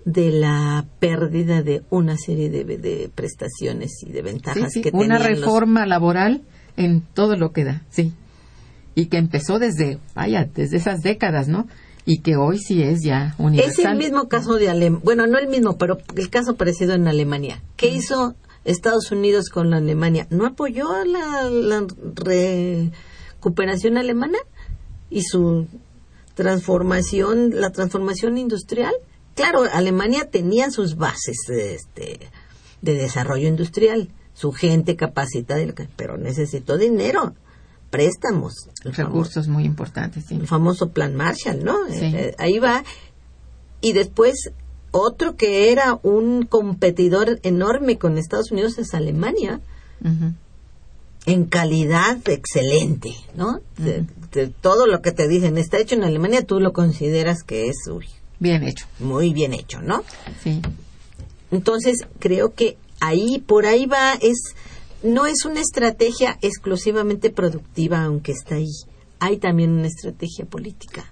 [0.05, 4.89] de la pérdida de una serie de, de prestaciones y de Sí, ventajas sí, que
[4.93, 6.41] una tenían los- reforma laboral
[6.75, 8.13] en todo lo que da, sí.
[8.95, 11.67] Y que empezó desde, vaya, desde esas décadas, ¿no?
[12.05, 13.71] Y que hoy sí es ya universal.
[13.71, 15.01] Es el mismo caso de Alemania.
[15.03, 17.61] Bueno, no el mismo, pero el caso parecido en Alemania.
[17.77, 18.35] ¿Qué hizo
[18.65, 20.27] Estados Unidos con la Alemania?
[20.29, 24.37] ¿No apoyó la, la recuperación alemana
[25.09, 25.67] y su
[26.35, 28.93] transformación, la transformación industrial?
[29.35, 32.19] Claro, Alemania tenía sus bases este,
[32.81, 35.61] de desarrollo industrial, su gente capacitada,
[35.95, 37.33] pero necesitó dinero,
[37.93, 40.33] préstamos, el famoso- Recursos muy importantes, sí.
[40.35, 41.75] el famoso plan Marshall, ¿no?
[41.89, 42.05] Sí.
[42.05, 42.83] Eh, eh, ahí va.
[43.81, 44.49] Y después,
[44.91, 49.61] otro que era un competidor enorme con Estados Unidos es Alemania,
[51.25, 53.59] en calidad excelente, ¿no?
[53.77, 57.67] De- de todo lo que te dicen está hecho en Alemania, tú lo consideras que
[57.69, 58.07] es uy,
[58.39, 60.03] Bien hecho, muy bien hecho, ¿no?
[60.43, 60.61] sí.
[61.51, 64.55] Entonces, creo que ahí, por ahí va, es,
[65.03, 68.71] no es una estrategia exclusivamente productiva, aunque está ahí.
[69.19, 71.05] Hay también una estrategia política.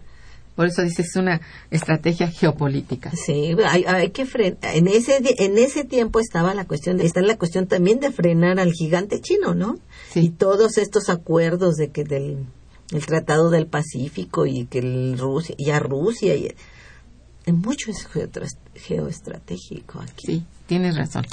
[0.56, 3.12] Por eso dices, es una estrategia geopolítica.
[3.12, 4.58] Sí, hay, hay que frenar.
[4.76, 8.74] En ese, en ese tiempo estaba la cuestión, está la cuestión también de frenar al
[8.74, 9.78] gigante chino, ¿no?
[10.12, 10.20] Sí.
[10.20, 12.46] Y todos estos acuerdos de que del
[12.92, 16.54] el Tratado del Pacífico y que el Rusia, y a Rusia, y,
[17.52, 18.08] mucho es
[18.76, 20.26] geoestratégico aquí.
[20.26, 21.26] Sí, tienes razón.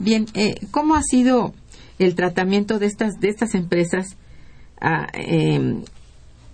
[0.00, 1.54] Bien, eh, ¿cómo ha sido
[1.98, 4.16] el tratamiento de estas de estas empresas
[4.80, 5.82] ah, eh,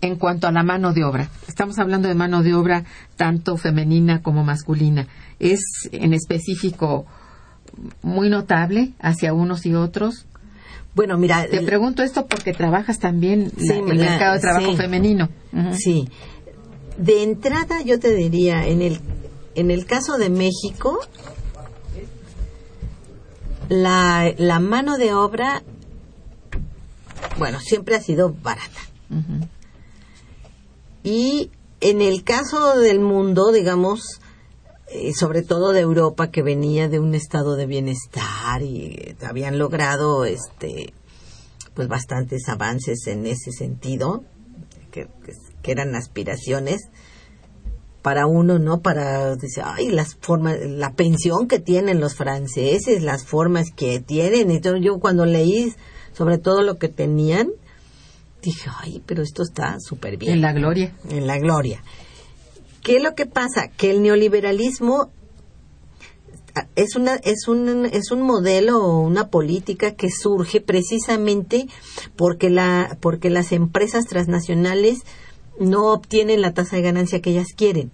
[0.01, 1.29] en cuanto a la mano de obra?
[1.49, 2.85] Estamos hablando de mano de obra
[3.17, 5.07] tanto femenina como masculina.
[5.39, 5.61] ¿Es
[5.93, 7.07] en específico
[8.03, 10.27] muy notable hacia unos y otros?
[10.95, 14.41] Bueno, mira, Te el- pregunto esto porque trabajas también Sí, la- el la- mercado de
[14.41, 14.77] trabajo sí.
[14.77, 15.29] femenino.
[15.73, 16.09] Sí.
[16.99, 19.01] De entrada yo te diría, en el,
[19.55, 20.99] en el caso de México,
[23.69, 25.63] la, la mano de obra,
[27.39, 28.81] bueno, siempre ha sido barata.
[31.05, 31.51] Y
[31.81, 34.21] en el caso del mundo, digamos,
[34.89, 39.59] eh, sobre todo de Europa, que venía de un estado de bienestar y eh, habían
[39.59, 40.93] logrado este
[41.75, 44.23] pues bastantes avances en ese sentido,
[44.91, 45.33] que, que-
[45.63, 46.83] que eran aspiraciones
[48.03, 48.81] para uno, ¿no?
[48.81, 54.61] Para, dice, ay, las formas, la pensión que tienen los franceses, las formas que tienen.
[54.61, 55.73] Todo, yo cuando leí
[56.13, 57.51] sobre todo lo que tenían,
[58.43, 60.93] dije, ay, pero esto está súper bien En la gloria.
[61.09, 61.83] en la gloria.
[62.83, 63.69] ¿Qué es lo que pasa?
[63.69, 65.11] Que el neoliberalismo
[66.77, 71.67] es una es un es un modelo o una política que surge precisamente
[72.17, 74.99] porque la porque las empresas transnacionales
[75.59, 77.91] no obtienen la tasa de ganancia que ellas quieren.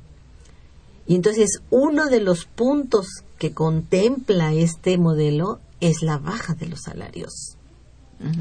[1.07, 3.07] Y entonces uno de los puntos
[3.39, 7.57] que contempla este modelo es la baja de los salarios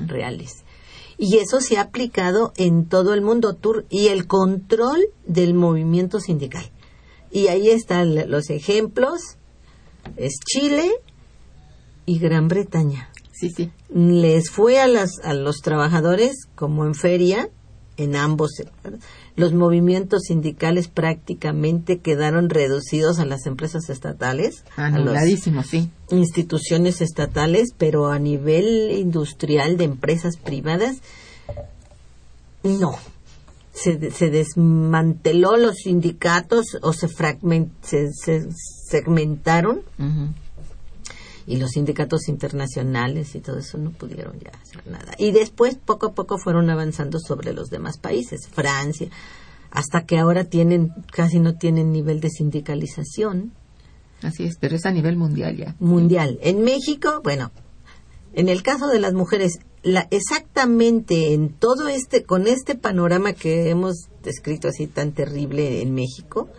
[0.08, 0.64] reales.
[1.18, 6.20] Y eso se ha aplicado en todo el mundo tour y el control del movimiento
[6.20, 6.70] sindical.
[7.32, 9.38] Y ahí están los ejemplos.
[10.16, 10.92] Es Chile
[12.06, 13.10] y Gran Bretaña.
[13.32, 13.72] Sí, sí.
[13.94, 17.50] Les fue a, las, a los trabajadores como en feria,
[17.98, 18.52] en ambos.
[19.36, 25.26] Los movimientos sindicales prácticamente quedaron reducidos a las empresas estatales, a las
[25.68, 25.90] sí.
[26.10, 30.98] instituciones estatales, pero a nivel industrial de empresas privadas,
[32.64, 32.96] no.
[33.74, 38.48] Se, se desmanteló los sindicatos o se, fragment, se, se
[38.90, 39.82] segmentaron.
[41.48, 45.14] Y los sindicatos internacionales y todo eso no pudieron ya hacer nada.
[45.18, 49.10] Y después poco a poco fueron avanzando sobre los demás países, Francia,
[49.72, 53.54] hasta que ahora tienen casi no tienen nivel de sindicalización
[54.22, 55.76] Así es, pero es a nivel mundial ya.
[55.80, 56.40] mundial.
[56.42, 57.52] En México, bueno,
[58.34, 63.70] en el caso de las mujeres, la, exactamente en todo este, con este panorama que
[63.70, 66.50] hemos descrito así tan terrible en México,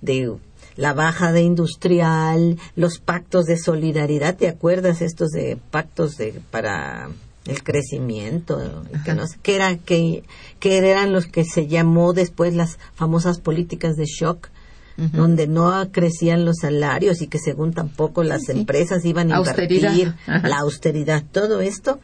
[0.00, 0.38] de
[0.76, 7.10] la baja de industrial, los pactos de solidaridad, ¿te acuerdas estos de pactos de para
[7.46, 10.22] el crecimiento, que, no sé, que era que,
[10.60, 14.48] que eran los que se llamó después las famosas políticas de shock,
[14.96, 18.52] donde no crecían los salarios y que según tampoco las sí.
[18.52, 19.92] empresas iban a Austeridad.
[19.92, 20.46] invertir, Ajá.
[20.46, 21.98] la austeridad, todo esto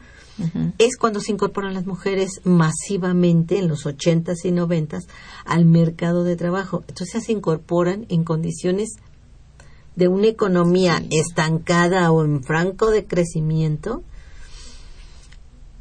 [0.77, 5.05] Es cuando se incorporan las mujeres masivamente en los 80s y 90s
[5.45, 6.83] al mercado de trabajo.
[6.87, 8.97] Entonces se incorporan en condiciones
[9.95, 14.03] de una economía estancada o en franco de crecimiento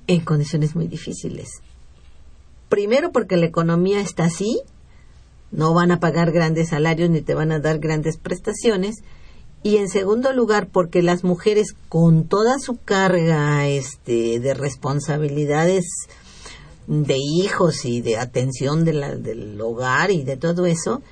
[0.08, 1.50] en condiciones muy difíciles.
[2.68, 4.62] Primero porque la economía está así,
[5.50, 8.96] no van a pagar grandes salarios ni te van a dar grandes prestaciones.
[9.62, 15.84] Y en segundo lugar, porque las mujeres con toda su carga este, de responsabilidades
[16.86, 21.02] de hijos y de atención de la- del hogar y de todo eso,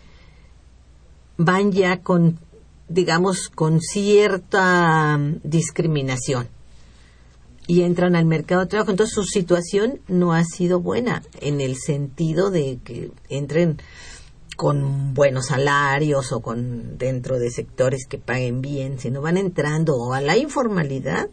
[1.36, 2.38] van ya con,
[2.88, 6.48] digamos, con cierta discriminación
[7.66, 8.92] y entran al mercado de trabajo.
[8.92, 13.78] Entonces su situación no ha sido buena en el sentido de que entren
[14.56, 20.12] con buenos salarios o con dentro de sectores que paguen bien, sino van entrando o
[20.14, 21.28] a la informalidad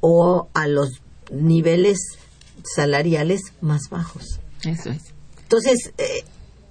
[0.00, 1.98] o a los niveles
[2.62, 4.40] salariales más bajos.
[4.64, 5.02] Eso es.
[5.42, 6.24] Entonces, eh,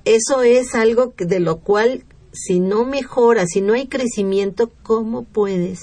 [0.06, 5.24] eso es algo que- de lo cual, si no mejora, si no hay crecimiento, ¿cómo
[5.24, 5.80] puedes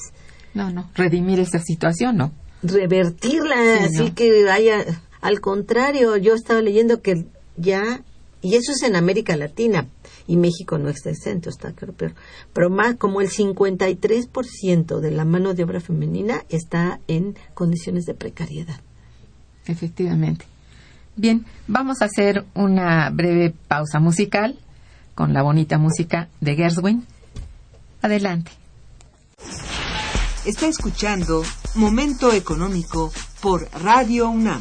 [0.55, 0.89] No, no.
[0.95, 2.33] Redimir esa situación, ¿no?
[2.63, 3.57] revertirla?
[3.79, 4.15] Sí, así ¿no?
[4.15, 7.27] que haya, al contrario, yo estaba leyendo que
[7.57, 8.03] ya,
[8.45, 9.87] y eso es en América Latina,
[10.27, 12.15] y México no está exento, está creo peor,
[12.53, 18.13] pero más como el 53% de la mano de obra femenina está en condiciones de
[18.13, 18.79] precariedad.
[19.65, 20.45] Efectivamente.
[21.17, 24.59] Bien, vamos a hacer una breve pausa musical
[25.15, 27.07] con la bonita música de Gershwin.
[28.03, 28.51] Adelante.
[30.45, 31.43] Está escuchando
[31.77, 34.61] Momento Económico por Radio UNAM.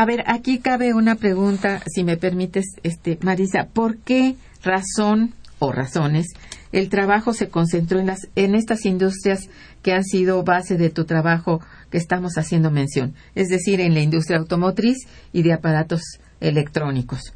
[0.00, 5.72] A ver, aquí cabe una pregunta, si me permites, este, Marisa, ¿por qué razón o
[5.72, 6.28] razones
[6.72, 9.50] el trabajo se concentró en las en estas industrias
[9.82, 14.00] que han sido base de tu trabajo que estamos haciendo mención, es decir, en la
[14.00, 16.00] industria automotriz y de aparatos
[16.40, 17.34] electrónicos?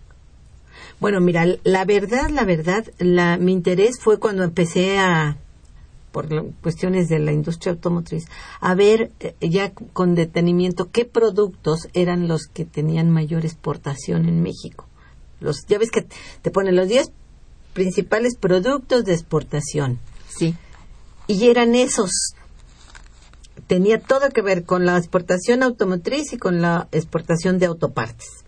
[1.01, 5.37] Bueno, mira, la verdad, la verdad, la, mi interés fue cuando empecé a,
[6.15, 6.29] por
[6.63, 8.27] cuestiones de la industria automotriz,
[8.61, 14.41] a ver eh, ya con detenimiento qué productos eran los que tenían mayor exportación en
[14.41, 14.87] México.
[15.41, 16.07] Los, ya ves que
[16.41, 17.11] te ponen los 10
[17.73, 19.99] principales productos de exportación.
[20.29, 20.55] Sí.
[21.27, 22.13] Y eran esos.
[23.67, 28.45] Tenía todo que ver con la exportación automotriz y con la exportación de autopartes.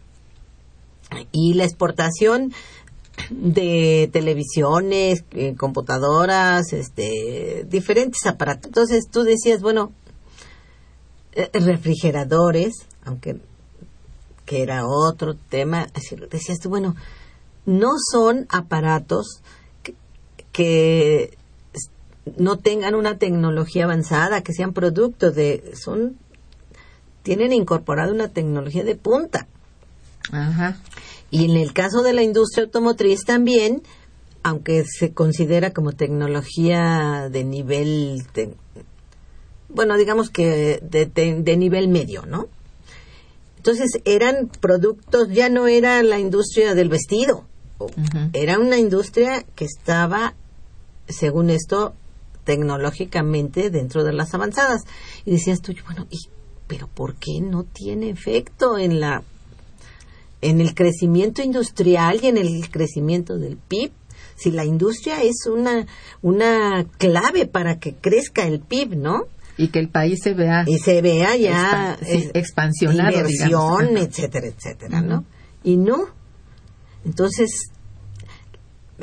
[1.32, 2.52] Y la exportación
[3.30, 8.66] de televisiones, eh, computadoras, este, diferentes aparatos.
[8.66, 9.92] Entonces tú decías, bueno,
[11.32, 13.40] eh, refrigeradores, aunque
[14.44, 15.88] que era otro tema,
[16.30, 16.94] decías tú, bueno,
[17.66, 19.42] no son aparatos
[19.82, 19.94] que,
[20.52, 21.36] que
[22.36, 26.16] no tengan una tecnología avanzada, que sean productos de, son,
[27.22, 29.48] tienen incorporado una tecnología de punta.
[30.30, 30.76] Ajá.
[31.31, 33.83] Y en el caso de la industria automotriz también,
[34.43, 38.55] aunque se considera como tecnología de nivel, de-
[39.68, 42.47] bueno, digamos que de, de- de nivel medio, ¿no?
[43.57, 47.45] Entonces eran productos, ya no era la industria del vestido,
[48.33, 50.35] era una industria que estaba,
[51.09, 51.95] según esto,
[52.45, 54.83] tecnológicamente dentro de las avanzadas.
[55.24, 56.18] Y decías tú, bueno, ¿y,
[56.68, 59.22] pero ¿por qué no tiene efecto en la
[60.49, 63.90] en el crecimiento industrial y en el crecimiento del PIB.
[64.36, 65.86] Si la industria es una,
[66.22, 69.24] una clave para que crezca el PIB, ¿no?
[69.59, 74.03] Y que el país se vea Y se vea ya Expan- sí, expansionado, inversión, digamos.
[74.09, 75.24] Etcétera, etcétera, ¿no?
[75.64, 76.09] Y no.
[77.07, 77.70] Entonces,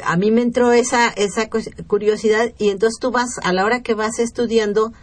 [0.04, 3.82] a mí me entró esa, esa cu- curiosidad y entonces tú vas, a la hora
[3.82, 4.94] que vas estudiando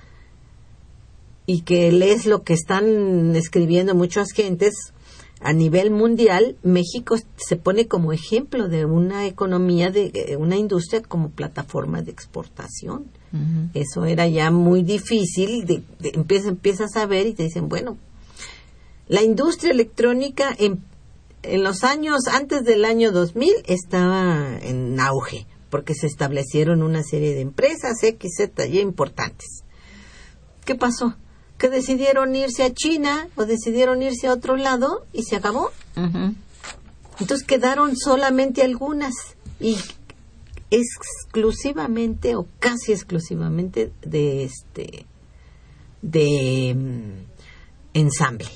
[1.47, 4.75] y que lees lo que están escribiendo muchas gentes,
[5.43, 11.01] a nivel mundial, México se pone como ejemplo de una economía, de eh, una industria
[11.03, 13.07] como plataforma de exportación.
[13.75, 17.97] Eso era ya muy difícil, de, de- empieza- empiezas a ver y te dicen, bueno,
[19.09, 20.83] la industria electrónica en,
[21.43, 27.35] en los años antes del año 2000 estaba en auge, porque se establecieron una serie
[27.35, 29.65] de empresas X, Z, Y importantes.
[30.65, 31.15] ¿Qué pasó?
[31.61, 35.71] Que decidieron irse a China o decidieron irse a otro lado y se acabó.
[37.21, 39.13] Entonces quedaron solamente algunas
[39.61, 39.77] y
[40.71, 45.05] exclusivamente o casi exclusivamente de este
[46.03, 47.25] de mm,
[47.93, 48.49] ensamble.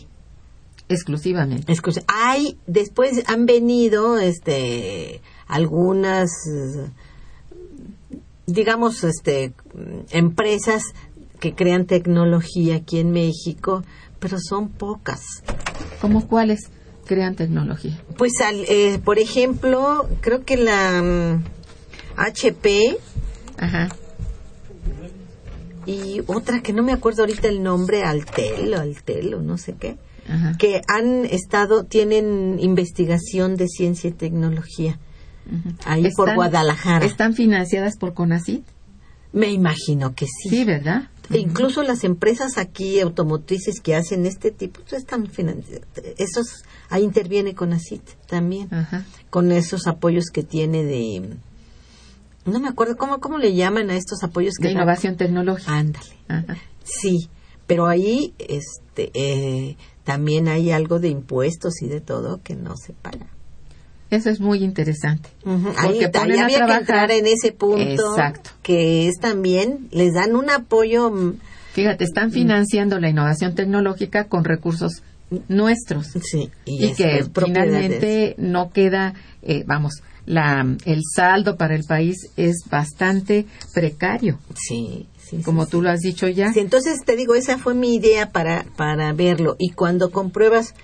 [0.88, 1.70] Exclusivamente.
[1.72, 6.30] Exclusi- Hay después han venido este algunas
[8.46, 10.82] digamos este mm, empresas
[11.40, 13.82] que crean tecnología aquí en México,
[14.20, 15.20] pero son pocas.
[16.00, 16.70] ¿Cómo cuáles
[17.06, 18.00] crean tecnología?
[18.16, 21.44] Pues, al- eh, por ejemplo, creo que la mm,
[22.16, 22.96] HP
[23.58, 23.88] Ajá.
[25.86, 29.74] y otra que no me acuerdo ahorita el nombre, Altel o Altel o no sé
[29.78, 29.96] qué,
[30.28, 30.56] Ajá.
[30.58, 34.98] que han estado, tienen investigación de ciencia y tecnología
[35.84, 37.04] ahí por Guadalajara.
[37.04, 38.64] ¿Están financiadas por CONACYT?
[39.34, 40.48] Me imagino que sí.
[40.48, 41.08] Sí, ¿verdad?
[41.30, 45.28] E incluso las empresas aquí automotrices que hacen este tipo pues, están.
[46.18, 48.68] Esos ahí interviene con ACIT también.
[49.30, 51.36] Con esos apoyos que tiene de
[52.44, 55.76] no me acuerdo cómo cómo le llaman a estos apoyos que De innovación tecnológica.
[55.76, 56.10] ándale
[56.82, 57.30] sí
[57.66, 62.92] pero ahí este eh, también hay algo de impuestos y de todo que no se
[62.92, 63.28] paga
[64.10, 65.28] Eso es muy interesante.
[65.44, 68.50] ahí, Porque ahí ponen a había que entrar en ese punto Exacto.
[68.62, 71.38] que es también les dan un apoyo mm,
[71.72, 75.02] Fíjate, están financiando la innovación tecnológica con recursos
[75.48, 79.94] nuestros Sí, y, que finalmente no queda, eh, vamos,
[80.26, 85.70] la, el saldo para el país es bastante precario, Sí, sí, sí, como sí.
[85.72, 86.52] tú lo has dicho ya.
[86.52, 89.56] Sí, entonces te digo, esa fue mi idea para, para verlo.
[89.58, 90.74] Y cuando compruebas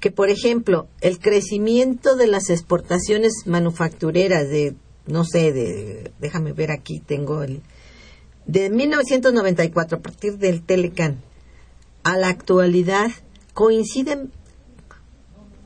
[0.00, 4.74] que, por ejemplo, el crecimiento de las exportaciones manufactureras de,
[5.06, 7.62] no sé, de, déjame ver aquí, tengo el,
[8.46, 11.20] de 1994, a partir del Telecan,
[12.02, 13.10] a la actualidad,
[13.52, 14.32] coinciden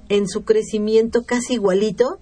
[0.09, 2.19] en su crecimiento casi igualito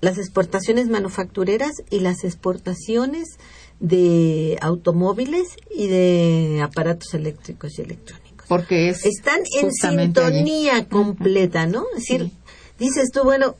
[0.00, 3.38] las exportaciones manufactureras y las exportaciones
[3.80, 8.29] de automóviles y de aparatos eléctricos y electrónicos.
[8.50, 10.02] Porque es Están en allí.
[10.02, 11.84] sintonía completa, ¿no?
[11.96, 12.32] Es decir,
[12.80, 13.54] dices tú, bueno,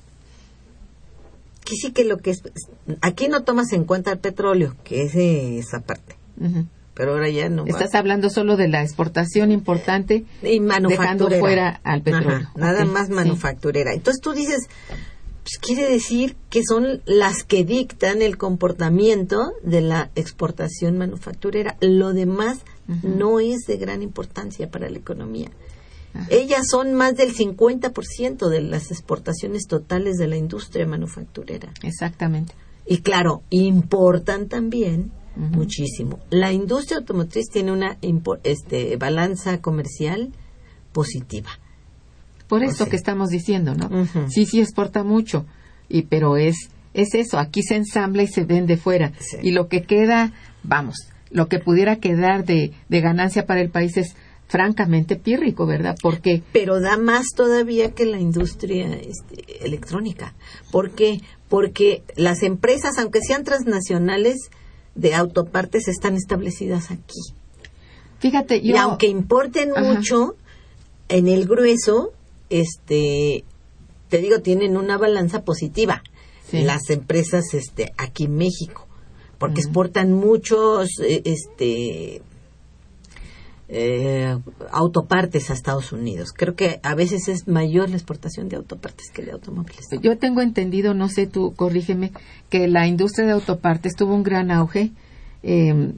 [1.65, 2.43] que sí que lo que es,
[3.01, 6.17] aquí no tomas en cuenta el petróleo, que es esa parte,
[6.95, 7.63] pero ahora ya no.
[7.63, 7.69] va.
[7.69, 10.99] Estás hablando solo de la exportación importante, y manufacturera.
[11.03, 12.49] dejando fuera al petróleo.
[12.49, 13.13] Ajá, nada más sí.
[13.13, 13.93] manufacturera.
[13.93, 14.69] Entonces tú dices,
[15.45, 21.77] pues quiere decir que son las que dictan el comportamiento de la exportación manufacturera.
[21.81, 22.65] Lo demás
[23.03, 25.51] no es de gran importancia para la economía.
[26.29, 31.73] Ellas son más del 50% de las exportaciones totales de la industria manufacturera.
[31.83, 32.53] Exactamente.
[32.87, 36.19] Y claro, importan también muchísimo.
[36.31, 37.97] La industria automotriz tiene una
[38.43, 40.33] este, balanza comercial
[40.93, 41.51] positiva.
[42.49, 42.87] Por O eso sea.
[42.89, 44.07] que estamos diciendo, ¿no?
[44.29, 45.47] Sí, sí exporta mucho,
[45.89, 49.13] y pero es es eso, aquí se ensambla y se vende fuera.
[49.21, 49.37] Sí.
[49.43, 50.33] Y lo que queda,
[50.65, 50.97] vamos,
[51.31, 54.15] lo que pudiera quedar de, de ganancia para el país es
[54.51, 55.97] francamente pírrico, ¿verdad?
[56.03, 60.35] Porque Pero da más todavía que la industria este, electrónica.
[60.73, 61.21] ¿Por qué?
[61.49, 64.51] Porque las empresas, aunque sean transnacionales
[64.97, 67.21] de autopartes, están establecidas aquí.
[68.19, 69.83] fíjate, yo y aunque importen Ajá.
[69.83, 70.35] mucho,
[71.09, 72.13] en el grueso,
[72.51, 73.45] este,
[74.09, 76.03] te digo, tienen una balanza positiva.
[76.51, 76.63] Sí.
[76.63, 78.89] Las empresas este, aquí en México.
[79.41, 82.23] Porque exportan muchos eh, este,
[83.69, 84.39] eh,
[84.71, 86.35] autopartes a Estados Unidos.
[86.37, 89.89] Creo que a veces es mayor la exportación de autopartes que de automóviles.
[90.03, 92.13] Yo tengo entendido, no sé tú, corrígeme,
[92.51, 94.93] que la industria de autopartes tuvo un gran auge
[95.43, 95.95] eh,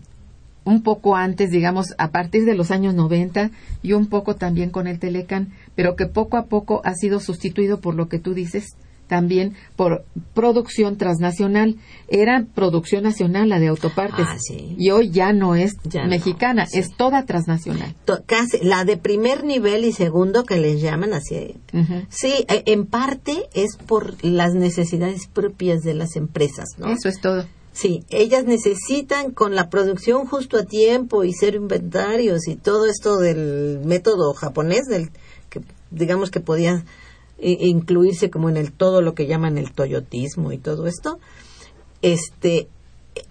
[0.64, 3.51] un poco antes, digamos, a partir de los años 90
[3.82, 7.80] y un poco también con el Telecan, pero que poco a poco ha sido sustituido
[7.80, 8.76] por lo que tú dices
[9.13, 11.77] también por producción transnacional.
[12.09, 14.75] Era producción nacional la de autopartes Ah, sí.
[14.79, 16.79] y hoy ya no es Ya no, mexicana, sí.
[16.79, 17.95] es toda transnacional.
[18.07, 21.57] To- casi, la de primer nivel y segundo que les llaman así.
[22.09, 26.87] Sí, eh, en parte es por las necesidades propias de las empresas, ¿no?
[26.89, 27.45] Eso es todo.
[27.75, 33.19] Sí, ellas necesitan con la producción justo a tiempo y cero inventarios y todo esto
[33.19, 35.11] del método japonés, del
[35.51, 35.61] que
[35.91, 36.85] digamos que podía
[37.43, 41.18] i- incluirse como en el todo lo que llaman el toyotismo y todo esto.
[42.03, 42.68] Este,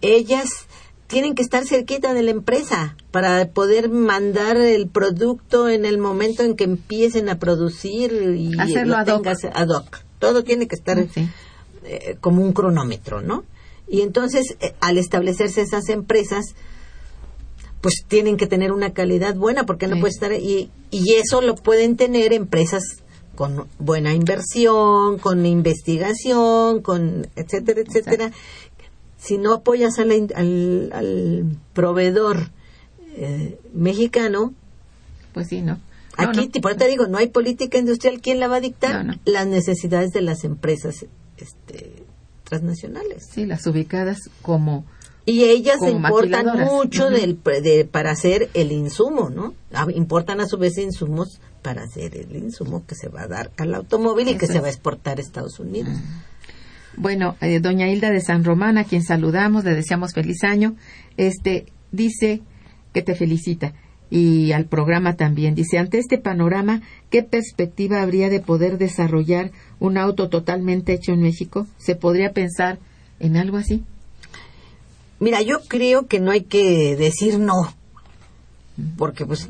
[0.02, 0.50] ellas
[1.08, 6.44] tienen que estar cerquita de la empresa para poder mandar el producto en el momento
[6.44, 9.24] en que empiecen a producir y Hacerlo lo ad hoc.
[9.24, 10.00] tengas ad hoc.
[10.20, 11.28] Todo tiene que estar Sí.
[11.84, 13.44] eh, como un cronómetro, ¿no?
[13.90, 16.56] Y entonces, eh, al establecerse esas empresas,
[17.82, 21.56] pues tienen que tener una calidad buena, porque no puede estar y, y eso lo
[21.56, 22.84] pueden tener empresas
[23.42, 28.32] con buena inversión, con investigación, con etcétera, etcétera.
[29.18, 32.52] Si no apoyas a la al, al proveedor
[33.16, 34.54] eh, mexicano,
[35.34, 35.80] Pues sí, ¿no?
[36.20, 36.62] No, aquí no.
[36.62, 39.04] por eso te digo, no hay política industrial, ¿quién la va a dictar?
[39.06, 39.20] No, no.
[39.26, 41.06] Las necesidades de las empresas
[41.38, 42.04] este,
[42.44, 43.28] transnacionales.
[43.34, 44.86] Sí, las ubicadas como
[45.26, 49.56] Y ellas importan mucho del, pre- de, para hacer el insumo, ¿no?
[49.74, 53.52] Ah, Importan a su vez insumos para hacer el insumo que se va a dar
[53.58, 55.94] al automóvil y que se va a exportar a Estados Unidos.
[56.98, 60.76] Bueno, eh, doña Hilda de San Román, a quien saludamos, le deseamos feliz año,
[61.18, 62.42] este dice
[62.94, 63.74] que te felicita
[64.10, 65.56] y al programa también.
[65.56, 71.22] Dice, ante este panorama, ¿qué perspectiva habría de poder desarrollar un auto totalmente hecho en
[71.22, 71.66] México?
[71.78, 72.78] ¿Se podría pensar
[73.20, 73.84] en algo así?
[75.20, 77.74] Mira, yo creo que no hay que decir no,
[78.98, 79.50] porque pues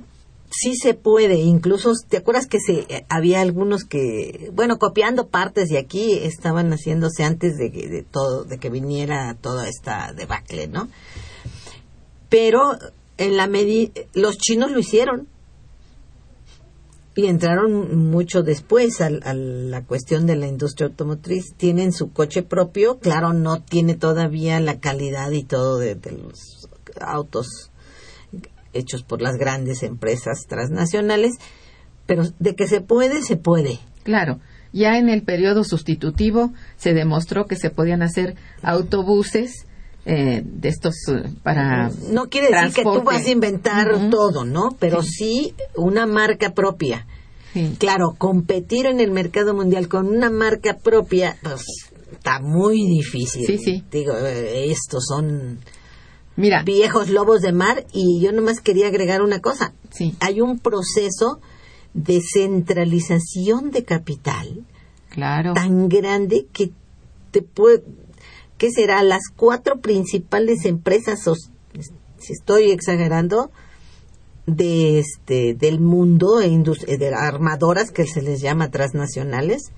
[0.52, 5.70] sí se puede, incluso, ¿te acuerdas que se eh, había algunos que, bueno, copiando partes
[5.70, 10.68] de aquí estaban haciéndose antes de, que- de todo, de que viniera toda esta debacle,
[10.68, 10.90] ¿no?
[12.30, 12.78] Pero
[13.18, 15.28] en la medida, los chinos lo hicieron
[17.16, 21.54] y entraron mucho después a, la cuestión de la industria automotriz.
[21.58, 26.68] Tienen su coche propio, claro, no tiene todavía la calidad y todo de los
[27.00, 27.71] autos
[28.74, 31.34] hechos por las grandes empresas transnacionales,
[32.06, 33.80] Pero de que se puede, se puede.
[34.04, 34.40] Claro.
[34.74, 39.66] Ya en el periodo sustitutivo se demostró que se podían hacer autobuses
[40.06, 44.76] eh, de estos eh, para No quiere decir que tú vas a inventar todo, ¿no?
[44.80, 47.06] Pero sí una marca propia.
[47.54, 47.76] Sí.
[47.78, 51.66] Claro, competir en el mercado mundial con una marca propia, pues
[52.12, 53.46] está muy difícil.
[53.46, 53.84] Sí, sí.
[53.92, 55.60] Digo, eh, estos son
[56.36, 59.74] Mira, viejos lobos de mar y yo nomás quería agregar una cosa.
[59.90, 61.40] sí, Hay un proceso
[61.94, 64.66] de centralización de capital
[65.10, 65.54] claro.
[65.54, 66.72] tan grande que
[67.32, 67.84] te puede,
[68.58, 69.04] ¿qué será?
[69.04, 71.20] Las cuatro principales empresas,
[72.18, 73.52] si estoy exagerando,
[74.48, 79.72] de este del mundo e de armadoras que se les llama transnacionales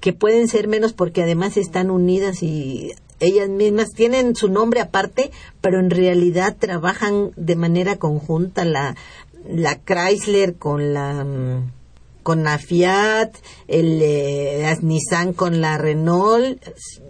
[0.00, 5.30] que pueden ser menos porque además están unidas y ellas mismas tienen su nombre aparte,
[5.60, 8.96] pero en realidad trabajan de manera conjunta la
[9.48, 11.72] la Chrysler con la mm,
[12.22, 13.30] con la Fiat,
[13.66, 16.62] el eh, Nissan con la Renault,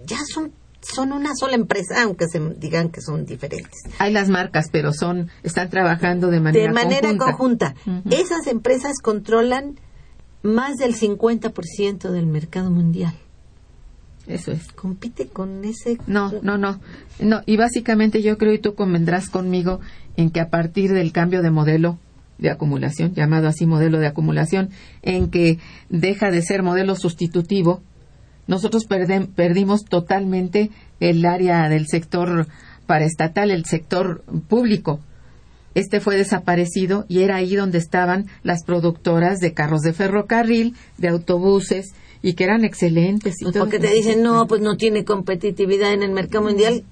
[0.07, 3.81] ya son son una sola empresa, aunque se digan que son diferentes.
[3.99, 7.75] Hay las marcas, pero son están trabajando de manera de manera conjunta.
[8.11, 9.79] Esas empresas controlan
[10.43, 13.15] más del 50% del mercado mundial.
[14.31, 14.69] Eso es.
[14.73, 15.99] Compite con ese...
[16.07, 16.81] No, no, no.
[17.19, 19.81] No, y básicamente yo creo y tú convendrás conmigo
[20.17, 21.99] en que a partir del cambio de modelo
[22.39, 24.71] de acumulación, llamado así modelo de acumulación,
[25.03, 25.59] en que
[25.89, 27.83] deja de ser modelo sustitutivo,
[28.47, 30.71] nosotros perdem- perdimos totalmente
[31.01, 32.47] el área del sector
[32.87, 35.01] paraestatal, el sector público.
[35.75, 41.09] Este fue desaparecido y era ahí donde estaban las productoras de carros de ferrocarril, de
[41.09, 43.37] autobuses y que eran excelentes.
[43.41, 43.65] Y todo.
[43.65, 46.85] Porque te dicen, no, pues no tiene competitividad en el mercado mundial,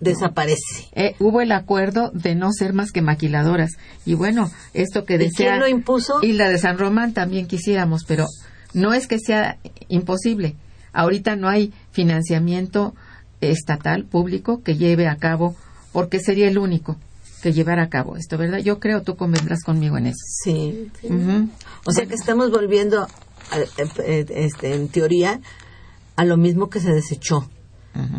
[0.00, 0.88] desaparece.
[0.92, 3.72] Eh, hubo el acuerdo de no ser más que maquiladoras.
[4.04, 6.22] Y bueno, esto que ¿Y desea quién lo impuso?
[6.22, 8.26] Isla de San Román también quisiéramos, pero
[8.72, 9.58] no es que sea
[9.88, 10.56] imposible.
[10.92, 12.94] Ahorita no hay financiamiento
[13.40, 15.54] estatal, público, que lleve a cabo,
[15.92, 16.96] porque sería el único
[17.42, 18.58] que llevara a cabo esto, ¿verdad?
[18.58, 20.18] Yo creo tú convendrás conmigo en eso.
[20.44, 20.90] Sí.
[21.86, 23.08] O sea que estamos volviendo,
[23.76, 25.40] este, en teoría,
[26.16, 27.48] a lo mismo que se desechó.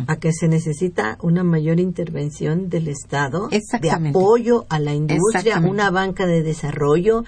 [0.06, 5.90] A que se necesita una mayor intervención del Estado de apoyo a la industria, una
[5.90, 7.24] banca de desarrollo,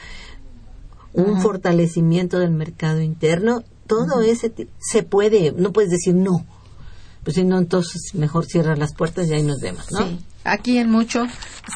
[1.14, 6.44] un fortalecimiento del mercado interno, todo ese se puede, no puedes decir no.
[7.22, 10.06] Pues si no, entonces mejor cierra las puertas y ahí nos vemos, ¿no?
[10.06, 10.18] Sí.
[10.44, 11.24] Aquí en mucho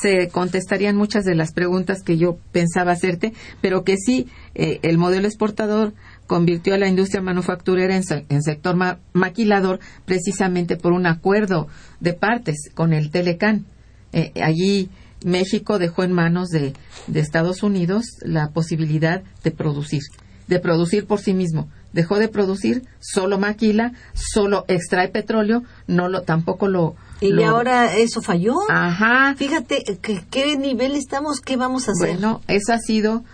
[0.02, 4.98] se contestarían muchas de las preguntas que yo pensaba hacerte, pero que sí, eh, el
[4.98, 5.94] modelo exportador
[6.28, 11.66] convirtió a la industria manufacturera en, se- en sector ma- maquilador precisamente por un acuerdo
[11.98, 13.64] de partes con el Telecan.
[14.12, 14.88] Eh, allí
[15.24, 16.74] México dejó en manos de,
[17.08, 20.02] de Estados Unidos la posibilidad de producir,
[20.46, 21.68] de producir por sí mismo.
[21.92, 27.96] Dejó de producir, solo maquila, solo extrae petróleo, no lo tampoco lo Y lo- ahora
[27.96, 28.54] eso falló.
[28.70, 29.34] Ajá.
[29.36, 29.82] Fíjate
[30.30, 32.10] qué nivel estamos, qué vamos a hacer.
[32.12, 33.24] Bueno, eso ha sido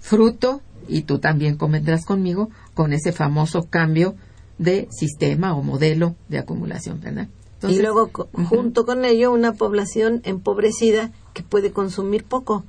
[0.00, 0.60] fruto,
[0.90, 4.14] y tú también convendrás conmigo, con ese famoso cambio
[4.58, 7.28] de sistema o modelo de acumulación, ¿verdad?
[7.54, 12.64] Entonces, y luego, co- junto con ello, una población empobrecida que puede consumir poco.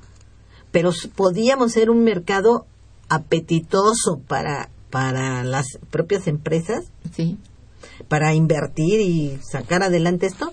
[0.71, 2.65] Pero podíamos ser un mercado
[3.09, 7.37] apetitoso para, para las propias empresas, Sí,
[8.07, 10.51] para invertir y sacar adelante esto.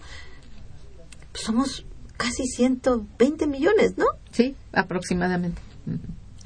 [1.32, 1.84] Pues somos
[2.16, 4.06] casi 120 millones, ¿no?
[4.32, 5.60] sí, aproximadamente.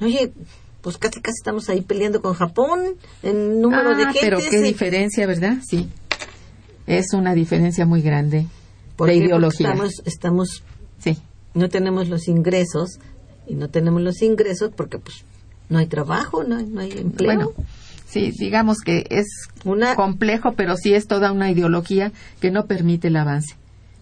[0.01, 0.31] Oye,
[0.83, 2.81] pues casi casi estamos ahí peleando con Japón
[3.23, 4.19] en número de Ah, gente.
[4.21, 5.57] pero qué diferencia, ¿verdad?
[5.67, 5.89] Sí.
[6.85, 8.45] Es una diferencia muy grande
[8.99, 9.69] de ideología.
[9.71, 10.63] Estamos, estamos
[10.99, 11.17] Sí,
[11.55, 12.99] no tenemos los ingresos
[13.47, 15.23] y no tenemos los ingresos porque pues
[15.69, 17.25] no hay trabajo, no hay, no hay empleo.
[17.33, 17.49] bueno,
[18.07, 19.25] sí, digamos que es
[19.65, 22.11] Una- complejo, pero sí es toda una ideología
[22.41, 23.55] que no permite el avance.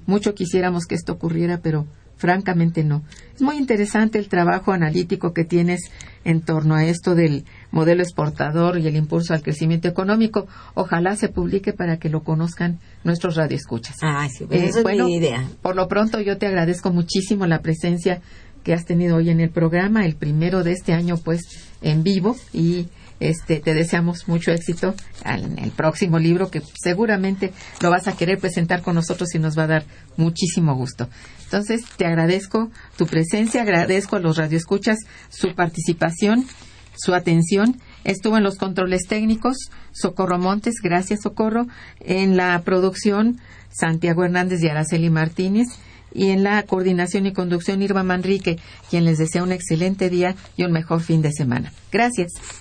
[0.07, 1.85] Mucho quisiéramos que esto ocurriera, pero
[2.21, 3.01] francamente no.
[3.33, 5.91] Es muy interesante el trabajo analítico que tienes
[6.23, 10.45] en torno a esto del modelo exportador y el impulso al crecimiento económico.
[10.75, 13.95] Ojalá se publique para que lo conozcan nuestros radioescuchas.
[14.03, 15.43] Ah, sí, pues Eh, esa es bueno, mi idea.
[15.63, 18.21] Por lo pronto yo te agradezco muchísimo la presencia
[18.63, 21.41] que has tenido hoy en el programa, el primero de este año pues
[21.81, 22.85] en vivo y
[23.21, 28.39] este te deseamos mucho éxito en el próximo libro que seguramente lo vas a querer
[28.39, 29.83] presentar con nosotros y nos va a dar
[30.17, 31.07] muchísimo gusto.
[31.45, 34.97] Entonces te agradezco tu presencia, agradezco a los radioescuchas
[35.29, 36.45] su participación,
[36.95, 37.79] su atención.
[38.03, 41.67] Estuvo en los controles técnicos Socorro Montes, gracias Socorro,
[41.99, 45.67] en la producción Santiago Hernández y Araceli Martínez
[46.13, 48.57] y en la coordinación y conducción Irma Manrique,
[48.89, 51.71] quien les desea un excelente día y un mejor fin de semana.
[51.91, 52.31] Gracias.